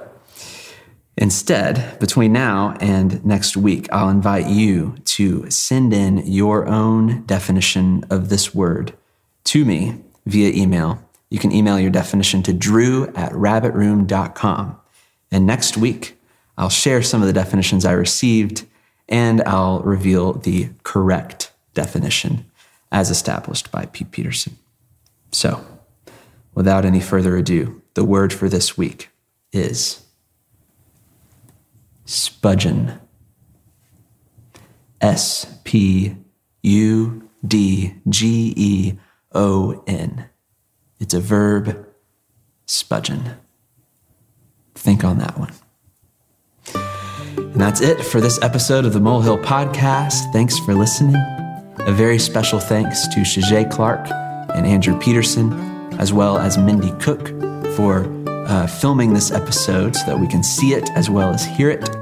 Instead, 1.18 1.98
between 2.00 2.32
now 2.32 2.74
and 2.80 3.22
next 3.26 3.54
week, 3.54 3.86
I'll 3.92 4.08
invite 4.08 4.46
you 4.46 4.94
to 5.04 5.50
send 5.50 5.92
in 5.92 6.26
your 6.26 6.66
own 6.66 7.26
definition 7.26 8.06
of 8.08 8.30
this 8.30 8.54
word 8.54 8.94
to 9.50 9.64
me 9.64 10.00
via 10.26 10.52
email. 10.52 11.02
You 11.28 11.40
can 11.40 11.50
email 11.50 11.80
your 11.80 11.90
definition 11.90 12.40
to 12.44 12.52
drew 12.52 13.08
at 13.16 13.32
rabbitroom.com. 13.32 14.80
And 15.32 15.44
next 15.44 15.76
week, 15.76 16.16
I'll 16.56 16.68
share 16.68 17.02
some 17.02 17.20
of 17.20 17.26
the 17.26 17.32
definitions 17.32 17.84
I 17.84 17.90
received 17.92 18.64
and 19.08 19.42
I'll 19.42 19.80
reveal 19.80 20.34
the 20.34 20.70
correct 20.84 21.52
definition 21.74 22.48
as 22.92 23.10
established 23.10 23.72
by 23.72 23.86
Pete 23.86 24.12
Peterson. 24.12 24.56
So, 25.32 25.66
without 26.54 26.84
any 26.84 27.00
further 27.00 27.36
ado, 27.36 27.82
the 27.94 28.04
word 28.04 28.32
for 28.32 28.48
this 28.48 28.78
week 28.78 29.08
is 29.52 30.04
Spudgeon. 32.04 33.00
S 35.00 35.58
P 35.64 36.16
U 36.62 37.28
D 37.44 37.94
G 38.08 38.54
E 38.56 38.98
O 39.32 39.82
N. 39.86 40.28
It's 40.98 41.14
a 41.14 41.20
verb, 41.20 41.86
spudgeon. 42.66 43.36
Think 44.74 45.04
on 45.04 45.18
that 45.18 45.38
one. 45.38 45.52
And 47.36 47.60
that's 47.60 47.80
it 47.80 48.00
for 48.04 48.20
this 48.20 48.40
episode 48.42 48.84
of 48.84 48.92
the 48.92 49.00
Molehill 49.00 49.38
Podcast. 49.38 50.32
Thanks 50.32 50.58
for 50.60 50.74
listening. 50.74 51.16
A 51.16 51.92
very 51.92 52.18
special 52.18 52.60
thanks 52.60 53.08
to 53.08 53.20
Shigé 53.20 53.70
Clark 53.70 54.08
and 54.54 54.66
Andrew 54.66 54.98
Peterson, 54.98 55.52
as 55.98 56.12
well 56.12 56.38
as 56.38 56.58
Mindy 56.58 56.92
Cook 57.00 57.28
for 57.74 58.06
uh, 58.46 58.66
filming 58.66 59.14
this 59.14 59.30
episode 59.30 59.96
so 59.96 60.06
that 60.06 60.18
we 60.18 60.26
can 60.26 60.42
see 60.42 60.74
it 60.74 60.90
as 60.90 61.08
well 61.08 61.30
as 61.30 61.44
hear 61.44 61.70
it. 61.70 61.99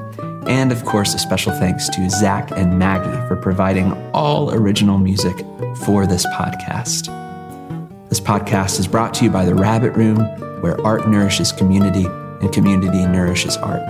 And 0.49 0.73
of 0.73 0.85
course, 0.85 1.15
a 1.15 1.19
special 1.19 1.53
thanks 1.53 1.89
to 1.91 2.09
Zach 2.09 2.51
and 2.53 2.79
Maggie 2.79 3.29
for 3.29 3.37
providing 3.37 3.93
all 4.13 4.53
original 4.53 4.99
music 4.99 5.37
for 5.85 6.07
this 6.07 6.27
podcast. 6.29 7.15
This 8.09 8.21
podcast 8.21 8.81
is 8.81 8.87
brought 8.89 9.13
to 9.15 9.25
you 9.25 9.31
by 9.31 9.45
the 9.45 9.55
Rabbit 9.55 9.93
Room, 9.93 10.17
where 10.63 10.81
art 10.87 11.07
nourishes 11.07 11.53
community 11.53 12.07
and 12.07 12.53
community 12.53 13.05
nourishes 13.05 13.59
art. 13.59 13.89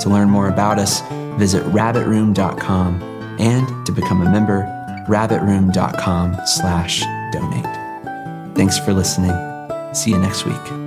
To 0.00 0.08
learn 0.08 0.28
more 0.28 0.48
about 0.48 0.80
us, 0.80 1.00
visit 1.38 1.62
rabbitroom.com 1.66 3.02
and 3.38 3.86
to 3.86 3.92
become 3.92 4.22
a 4.22 4.30
member, 4.30 4.64
rabbitroom.com 5.08 6.36
slash 6.46 7.02
donate. 7.32 8.56
Thanks 8.56 8.78
for 8.78 8.92
listening. 8.92 9.32
See 9.94 10.10
you 10.10 10.18
next 10.18 10.44
week. 10.44 10.81